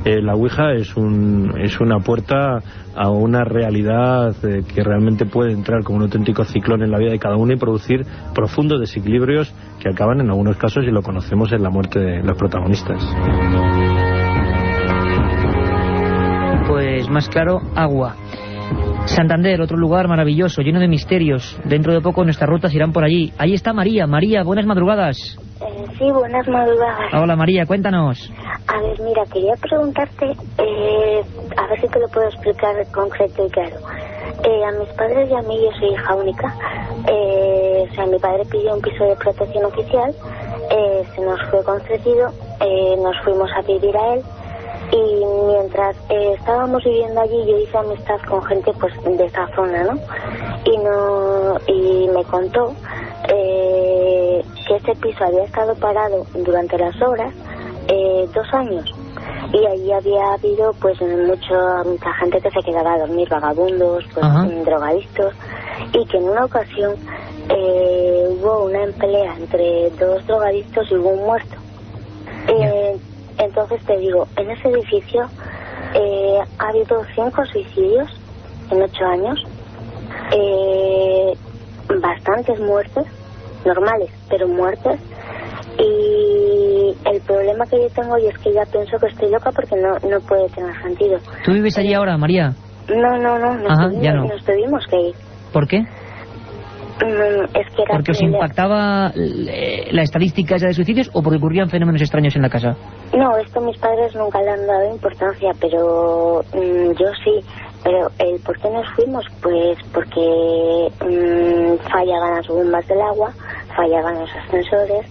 [0.05, 2.59] eh, la Ouija es, un, es una puerta
[2.97, 7.11] a una realidad eh, que realmente puede entrar como un auténtico ciclón en la vida
[7.11, 8.05] de cada uno y producir
[8.35, 12.37] profundos desequilibrios que acaban en algunos casos, y lo conocemos, en la muerte de los
[12.39, 13.03] protagonistas.
[16.66, 18.16] Pues más claro, agua.
[19.07, 21.59] Santander, otro lugar maravilloso, lleno de misterios.
[21.64, 23.33] Dentro de poco nuestras rutas irán por allí.
[23.37, 24.07] Ahí está María.
[24.07, 25.39] María, buenas madrugadas.
[25.99, 27.15] Sí, buenas madrugadas.
[27.15, 28.19] Hola María, cuéntanos.
[28.67, 30.27] A ver, mira, quería preguntarte,
[30.59, 31.23] eh,
[31.57, 33.77] a ver si te lo puedo explicar concreto y claro.
[34.43, 36.55] Eh, a mis padres y a mí, yo soy hija única.
[37.09, 40.15] Eh, o sea, mi padre pidió un piso de protección oficial,
[40.71, 42.29] eh, se nos fue concedido,
[42.61, 44.23] eh, nos fuimos a vivir a él
[44.95, 49.83] y mientras eh, estábamos viviendo allí yo hice amistad con gente pues de esa zona,
[49.85, 49.99] ¿no?
[50.65, 52.73] Y no y me contó
[53.29, 57.33] eh, que ese piso había estado parado durante las obras
[57.89, 58.85] eh, dos años
[59.53, 64.25] y allí había habido pues mucho mucha gente que se quedaba a dormir vagabundos pues
[64.25, 64.45] Ajá.
[64.65, 65.35] drogadictos
[65.93, 66.95] y que en una ocasión
[67.49, 71.57] eh, hubo una pelea entre dos drogadictos y hubo un muerto
[72.49, 72.97] Eh,
[73.39, 75.30] entonces te digo en ese edificio
[75.95, 78.11] eh, ha habido cinco suicidios
[78.70, 79.47] en ocho años
[80.32, 81.37] eh,
[82.01, 83.05] bastantes muertes
[83.64, 85.01] normales pero muertes
[85.78, 89.76] y el problema que yo tengo y es que ya pienso que estoy loca porque
[89.76, 91.18] no, no puede tener sentido.
[91.45, 92.55] ¿Tú vives allí ahora, María?
[92.89, 94.24] No, no, no, nos, Ajá, tuvimos, ya no.
[94.24, 95.14] nos tuvimos que ir.
[95.53, 95.82] ¿Por qué?
[97.01, 101.39] Mm, es que era ¿Porque os impactaba eh, la estadística esa de suicidios o porque
[101.39, 102.77] ocurrían fenómenos extraños en la casa?
[103.17, 107.41] No, esto mis padres nunca le han dado importancia, pero mm, yo sí.
[107.83, 113.31] Pero el por qué nos fuimos, pues porque mm, fallaban las bombas del agua,
[113.77, 115.07] fallaban los ascensores,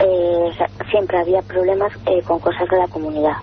[0.00, 0.50] eh,
[0.90, 3.36] siempre había problemas eh, con cosas de la comunidad.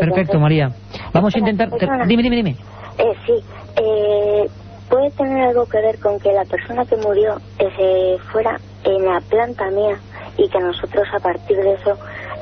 [0.00, 0.70] Perfecto, María.
[1.12, 1.68] Vamos a intentar...
[1.70, 1.86] te-.
[2.06, 2.56] Dime, dime, dime.
[2.98, 3.32] Eh, sí,
[3.76, 4.46] eh,
[4.92, 9.02] puede tener algo que ver con que la persona que murió eh, se fuera en
[9.06, 9.96] la planta mía
[10.36, 11.96] y que nosotros a partir de eso,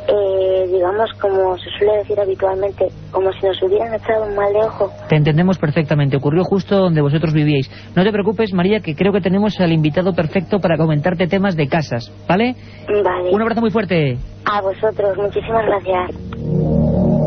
[0.09, 4.65] eh, digamos como se suele decir habitualmente, como si nos hubieran echado un mal de
[4.65, 4.91] ojo.
[5.09, 6.17] Te entendemos perfectamente.
[6.17, 7.71] Ocurrió justo donde vosotros vivíais.
[7.95, 11.69] No te preocupes, María, que creo que tenemos al invitado perfecto para comentarte temas de
[11.69, 12.57] casas, ¿vale?
[12.89, 13.31] Vale.
[13.31, 14.19] Un abrazo muy fuerte.
[14.45, 17.20] A vosotros, muchísimas gracias.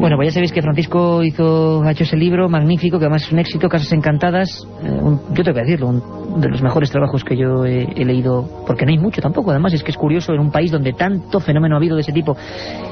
[0.00, 3.32] Bueno, pues ya sabéis que Francisco hizo, ha hecho ese libro magnífico, que además es
[3.32, 4.66] un éxito, Casas Encantadas.
[4.82, 8.04] eh, un- yo tengo que decirlo, un de los mejores trabajos que yo he, he
[8.04, 9.50] leído, porque no hay mucho tampoco.
[9.50, 12.12] Además, es que es curioso en un país donde tanto fenómeno ha habido de ese
[12.12, 12.34] tipo.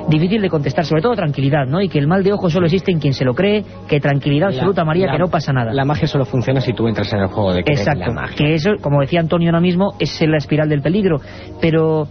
[0.08, 1.80] Difícil de contestar, sobre todo tranquilidad, ¿no?
[1.80, 4.48] Y que el mal de ojo solo existe en quien se lo cree, que tranquilidad
[4.48, 5.72] absoluta, María, la- que no pasa nada.
[5.72, 8.36] La magia solo funciona si tú entras en el juego de en Exacto, la magia.
[8.36, 11.16] que eso, como decía Antonio ahora mismo, es la espiral del peligro.
[11.60, 12.06] Pero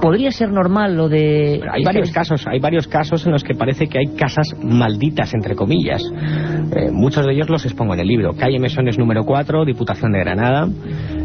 [0.00, 1.60] podría ser normal lo de...
[1.70, 5.54] Hay varios casos, hay varios casos en los que parece que hay casas malditas, entre
[5.54, 6.02] comillas.
[6.74, 8.32] Eh, muchos de ellos los expongo en el libro.
[8.34, 10.68] Calle Mesones número 4, Diputación de Granada,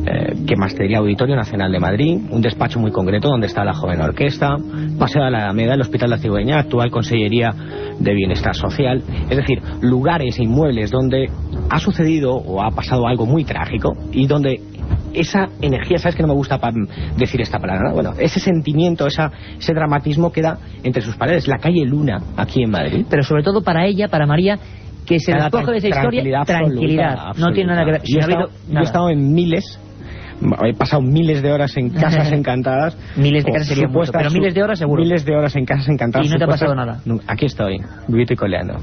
[0.05, 3.73] eh, que más te Auditorio Nacional de Madrid, un despacho muy concreto donde está la
[3.73, 4.55] joven orquesta,
[4.97, 7.53] Paseo de la Alameda, el Hospital de la Cigüeña, actual Consellería
[7.99, 9.01] de Bienestar Social.
[9.29, 11.29] Es decir, lugares e inmuebles donde
[11.69, 14.61] ha sucedido o ha pasado algo muy trágico y donde
[15.15, 16.59] esa energía, sabes que no me gusta
[17.17, 17.93] decir esta palabra, ¿no?
[17.93, 21.47] bueno, ese sentimiento, esa, ese dramatismo queda entre sus paredes.
[21.47, 23.05] La calle Luna, aquí en Madrid.
[23.09, 24.57] Pero sobre todo para ella, para María,
[25.05, 27.11] que se despoje de esa historia, tranquilidad tranquilidad.
[27.11, 28.01] absoluta, No tiene nada que ver.
[28.03, 29.79] Yo he, estado, yo he estado en miles,
[30.65, 32.97] he pasado miles de horas en casas encantadas.
[33.15, 35.03] Miles de casas sería mucho, pero miles de horas seguro.
[35.03, 36.27] Miles de horas en casas encantadas.
[36.27, 36.99] Y no te ha pasado nada.
[37.27, 38.75] Aquí estoy, vivito y coleando.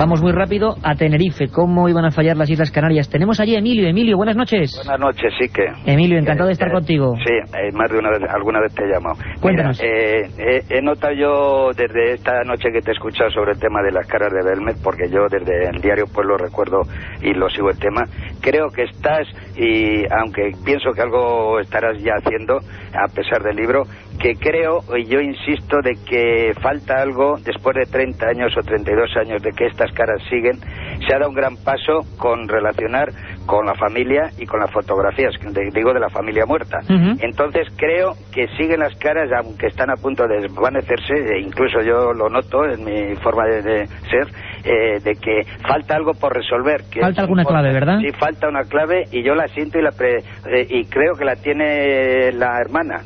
[0.00, 1.48] Vamos muy rápido a Tenerife.
[1.48, 3.10] ¿Cómo iban a fallar las Islas Canarias?
[3.10, 3.86] Tenemos allí a Emilio.
[3.86, 4.72] Emilio, buenas noches.
[4.82, 5.66] Buenas noches, sí que.
[5.84, 7.16] Emilio, encantado de estar contigo.
[7.18, 9.16] Sí, eh, más de una vez, alguna vez te he llamado.
[9.42, 9.78] Cuéntanos.
[9.78, 13.82] Mira, eh, he, notado yo desde esta noche que te he escuchado sobre el tema
[13.82, 16.80] de las caras de Belmez, porque yo desde el diario pues lo recuerdo
[17.20, 18.04] y lo sigo el tema,
[18.40, 23.84] creo que estás, y aunque pienso que algo estarás ya haciendo, a pesar del libro,
[24.20, 29.16] que creo, y yo insisto, de que falta algo después de 30 años o 32
[29.16, 30.58] años de que estas caras siguen,
[31.06, 33.12] se ha dado un gran paso con relacionar
[33.46, 36.78] con la familia y con las fotografías, de- digo de la familia muerta.
[37.20, 42.12] Entonces creo que siguen las caras, aunque están a punto de desvanecerse, e incluso yo
[42.12, 44.28] lo noto en mi forma de, de ser,
[44.64, 46.84] eh, de que falta algo por resolver.
[46.90, 47.98] Que Falta alguna clave, ¿verdad?
[48.00, 51.24] Sí, falta una clave y yo la siento y, la pre- eh, y creo que
[51.24, 53.00] la tiene la hermana.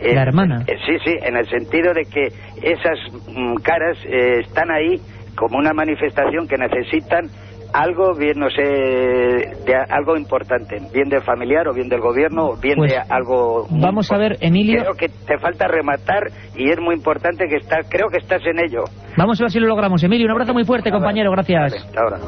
[0.00, 0.62] Eh, La hermana.
[0.68, 2.28] eh, sí, sí, en el sentido de que
[2.62, 5.00] esas mm, caras están ahí
[5.38, 7.30] como una manifestación que necesitan
[7.72, 12.56] algo, bien, no sé, de algo importante, bien del familiar o bien del gobierno o
[12.56, 13.66] bien Pues, de algo...
[13.70, 14.38] Vamos a ver.
[14.40, 14.80] Emilio.
[14.80, 18.58] Creo que te falta rematar y es muy importante que está, creo que estás en
[18.58, 18.84] ello.
[19.16, 20.02] Vamos a ver si lo logramos.
[20.02, 21.30] Emilio, un abrazo muy fuerte, compañero.
[21.30, 21.74] Gracias.
[21.74, 22.18] Hasta ahora.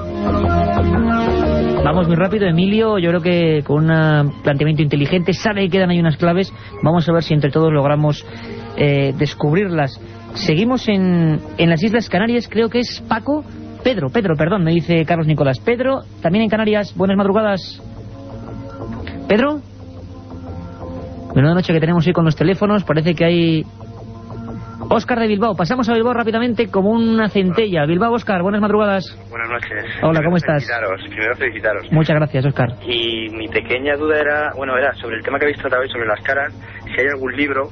[1.84, 2.98] Vamos muy rápido, Emilio.
[2.98, 6.52] Yo creo que con un planteamiento inteligente sabe que quedan ahí unas claves.
[6.82, 8.26] Vamos a ver si entre todos logramos
[8.76, 9.98] eh, descubrirlas.
[10.34, 13.44] Seguimos en, en las Islas Canarias, creo que es Paco.
[13.82, 15.58] Pedro, Pedro, perdón, me dice Carlos Nicolás.
[15.60, 16.94] Pedro, también en Canarias.
[16.96, 17.82] Buenas madrugadas.
[19.28, 19.60] Pedro.
[21.32, 22.84] Buenas noche que tenemos hoy con los teléfonos.
[22.84, 23.62] Parece que hay...
[24.92, 25.54] Óscar de Bilbao.
[25.54, 27.86] Pasamos a Bilbao rápidamente como una centella.
[27.86, 29.04] Bilbao, Óscar, buenas madrugadas.
[29.30, 29.84] Buenas noches.
[30.02, 30.66] Hola, ¿cómo Primero estás?
[30.66, 31.92] Felicitaros, primero felicitaros.
[31.92, 32.68] Muchas gracias, Óscar.
[32.88, 36.08] Y mi pequeña duda era, bueno, era sobre el tema que habéis tratado hoy, sobre
[36.08, 36.52] las caras,
[36.86, 37.70] si hay algún libro,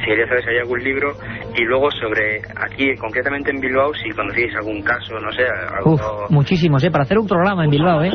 [0.00, 1.12] si quería saber si hay algún libro,
[1.56, 5.42] y luego sobre, aquí, concretamente en Bilbao, si conocéis algún caso, no sé,
[5.78, 5.94] algo...
[5.94, 6.90] Uf, muchísimos, ¿eh?
[6.90, 8.10] Para hacer un programa en Bilbao, ¿eh?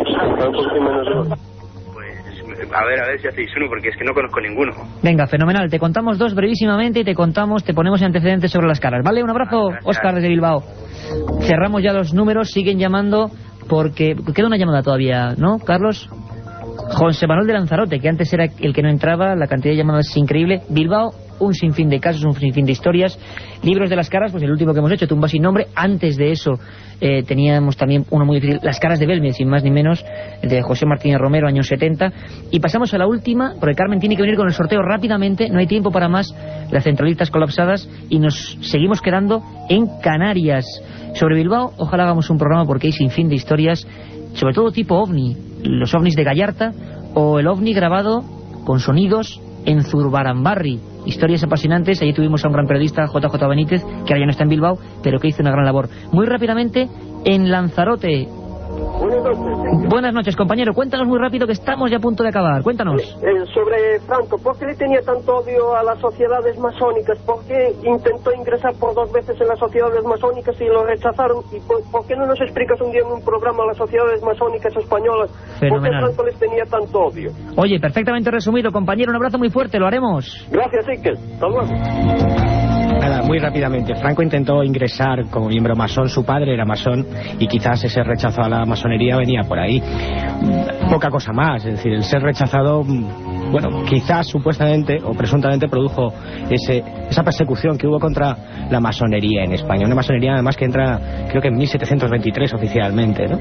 [1.93, 4.71] Pues, a ver, a ver si hacéis uno, porque es que no conozco ninguno.
[5.03, 5.69] Venga, fenomenal.
[5.69, 9.03] Te contamos dos brevísimamente y te contamos, te ponemos antecedentes sobre las caras.
[9.03, 9.23] ¿Vale?
[9.23, 10.63] Un abrazo, Óscar desde Bilbao.
[11.41, 13.29] Cerramos ya los números, siguen llamando
[13.67, 14.15] porque...
[14.33, 16.09] Queda una llamada todavía, ¿no, Carlos?
[16.75, 20.07] José Manuel de Lanzarote, que antes era el que no entraba, la cantidad de llamadas
[20.09, 20.61] es increíble.
[20.69, 23.17] Bilbao, un sinfín de casos, un sinfín de historias.
[23.63, 25.67] Libros de las caras, pues el último que hemos hecho, Tumba sin nombre.
[25.75, 26.51] Antes de eso
[27.01, 30.05] eh, teníamos también uno muy difícil, Las caras de Belmez, sin más ni menos,
[30.41, 32.11] de José Martínez Romero, años 70.
[32.51, 35.59] Y pasamos a la última, porque Carmen tiene que venir con el sorteo rápidamente, no
[35.59, 36.33] hay tiempo para más,
[36.71, 40.65] las centralitas colapsadas, y nos seguimos quedando en Canarias.
[41.15, 43.85] Sobre Bilbao, ojalá hagamos un programa porque hay sin fin de historias,
[44.35, 46.71] sobre todo tipo ovni, los ovnis de Gallarta,
[47.13, 48.23] o el ovni grabado
[48.65, 50.79] con sonidos en Zurbarambarri.
[51.05, 54.43] Historias apasionantes, allí tuvimos a un gran periodista, JJ Benítez, que ahora ya no está
[54.43, 55.89] en Bilbao, pero que hizo una gran labor.
[56.11, 56.87] Muy rápidamente,
[57.25, 58.27] en Lanzarote,
[59.89, 60.73] Buenas noches, compañero.
[60.73, 62.63] Cuéntanos muy rápido que estamos ya a punto de acabar.
[62.63, 63.01] Cuéntanos.
[63.01, 67.17] Eh, sobre Franco, ¿por qué le tenía tanto odio a las sociedades masónicas?
[67.19, 71.43] ¿Por qué intentó ingresar por dos veces en las sociedades masónicas y lo rechazaron?
[71.51, 74.75] ¿Y por, qué no nos explicas un día en un programa a las sociedades masónicas
[74.75, 75.31] españolas
[75.69, 77.31] por qué Franco les tenía tanto odio?
[77.57, 79.11] Oye, perfectamente resumido, compañero.
[79.11, 80.47] Un abrazo muy fuerte, lo haremos.
[80.49, 81.17] Gracias, Iker.
[81.17, 82.64] Hasta luego.
[82.99, 83.95] Nada, muy rápidamente.
[83.95, 87.05] Franco intentó ingresar como miembro masón, su padre era masón
[87.39, 89.81] y quizás ese rechazo a la masonería venía por ahí.
[90.89, 96.13] Poca cosa más, es decir, el ser rechazado, bueno, quizás supuestamente o presuntamente produjo
[96.49, 98.35] ese, esa persecución que hubo contra
[98.69, 99.85] la masonería en España.
[99.85, 103.39] Una masonería además que entra, creo que en 1723 oficialmente, ¿no?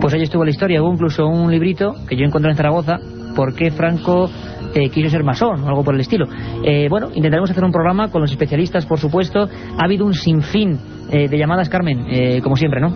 [0.00, 2.98] Pues ahí estuvo la historia, hubo incluso un librito que yo encontré en Zaragoza,
[3.34, 4.28] ¿por qué Franco
[4.74, 6.26] eh, quiso ser masón o algo por el estilo.
[6.64, 9.48] Eh, bueno, intentaremos hacer un programa con los especialistas, por supuesto.
[9.78, 10.78] Ha habido un sinfín
[11.10, 12.94] eh, de llamadas, Carmen, eh, como siempre, ¿no?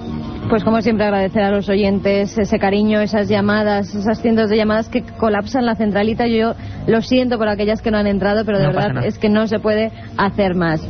[0.48, 4.88] Pues como siempre agradecer a los oyentes ese cariño, esas llamadas, esas cientos de llamadas
[4.88, 6.26] que colapsan la centralita.
[6.26, 6.54] Yo
[6.86, 9.58] lo siento por aquellas que no han entrado, pero de verdad es que no se
[9.58, 10.80] puede hacer más.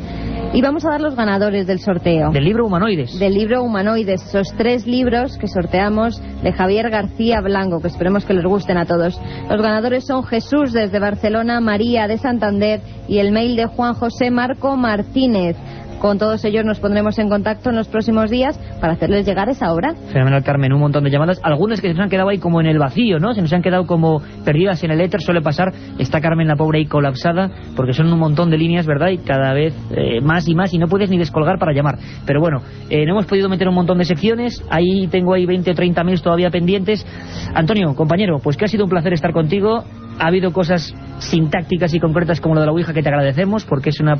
[0.53, 2.30] Y vamos a dar los ganadores del sorteo.
[2.30, 3.18] Del libro Humanoides.
[3.18, 4.22] Del libro Humanoides.
[4.22, 8.86] Esos tres libros que sorteamos de Javier García Blanco, que esperemos que les gusten a
[8.86, 9.20] todos.
[9.51, 14.30] Los ganadores son Jesús desde Barcelona, María de Santander y el mail de Juan José
[14.30, 15.57] Marco Martínez.
[15.99, 19.72] Con todos ellos nos pondremos en contacto en los próximos días para hacerles llegar esa
[19.72, 19.94] obra.
[20.12, 21.40] Fenomenal, Carmen, un montón de llamadas.
[21.42, 23.32] Algunas que se nos han quedado ahí como en el vacío, ¿no?
[23.32, 25.72] Se nos han quedado como perdidas en el éter, suele pasar.
[25.99, 29.09] Está Carmen la pobre ahí colapsada, porque son un montón de líneas, ¿verdad?
[29.09, 31.99] Y cada vez eh, más y más, y no puedes ni descolgar para llamar.
[32.26, 32.59] Pero bueno,
[32.90, 34.62] eh, no hemos podido meter un montón de secciones.
[34.70, 37.07] Ahí tengo ahí 20 o 30 mil todavía pendientes.
[37.55, 39.84] Antonio, compañero, pues que ha sido un placer estar contigo.
[40.18, 43.90] Ha habido cosas sintácticas y concretas como lo de la Ouija que te agradecemos, porque
[43.90, 44.16] es una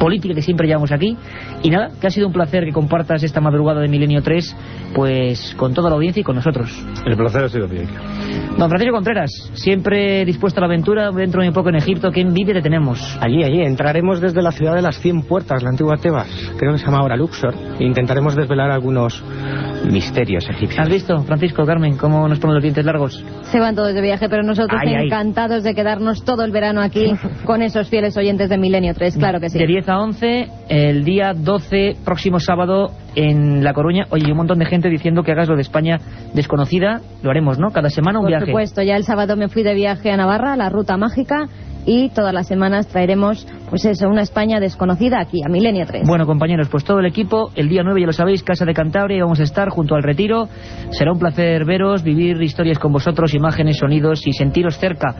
[0.00, 1.16] política que siempre llevamos aquí.
[1.62, 4.56] Y nada, que ha sido un placer que compartas esta madrugada de Milenio 3
[4.94, 6.70] pues con toda la audiencia y con nosotros.
[7.06, 7.82] El placer ha sido mío.
[8.58, 12.20] Don Francisco Contreras, siempre dispuesto a la aventura, dentro de un poco en Egipto, ¿qué
[12.20, 13.16] envidia te tenemos?
[13.20, 16.28] Allí, allí, entraremos desde la ciudad de las Cien Puertas, la antigua Tebas,
[16.58, 19.22] creo que se llama ahora Luxor, e intentaremos desvelar algunos
[19.90, 20.80] misterios egipcios.
[20.80, 23.24] ¿Has visto, Francisco, Carmen, cómo nos ponen los dientes largos?
[23.42, 27.12] Se van todos de viaje, pero nosotros encantados de quedarnos todo el verano aquí
[27.44, 29.58] con esos fieles oyentes de Milenio 3, claro que sí.
[29.58, 34.06] De 10 a 11, el día 12, próximo sábado, en La Coruña.
[34.10, 35.98] Oye, un montón de gente diciendo que hagas lo de España
[36.32, 37.00] desconocida.
[37.22, 37.70] Lo haremos, ¿no?
[37.70, 38.46] Cada semana un viaje.
[38.46, 41.48] Por supuesto, ya el sábado me fui de viaje a Navarra, la ruta mágica,
[41.86, 46.06] y todas las semanas traeremos, pues eso, una España desconocida aquí, a Milenio 3.
[46.06, 49.22] Bueno, compañeros, pues todo el equipo, el día 9, ya lo sabéis, Casa de Cantabria,
[49.24, 50.48] vamos a estar junto al retiro.
[50.90, 55.14] Será un placer veros, vivir historias con vosotros, imágenes, sonidos y sentiros cerca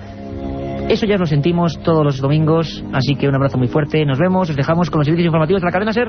[0.91, 4.05] eso ya lo sentimos todos los domingos, así que un abrazo muy fuerte.
[4.05, 6.09] Nos vemos, os dejamos con los servicios informativos de la cadena SER.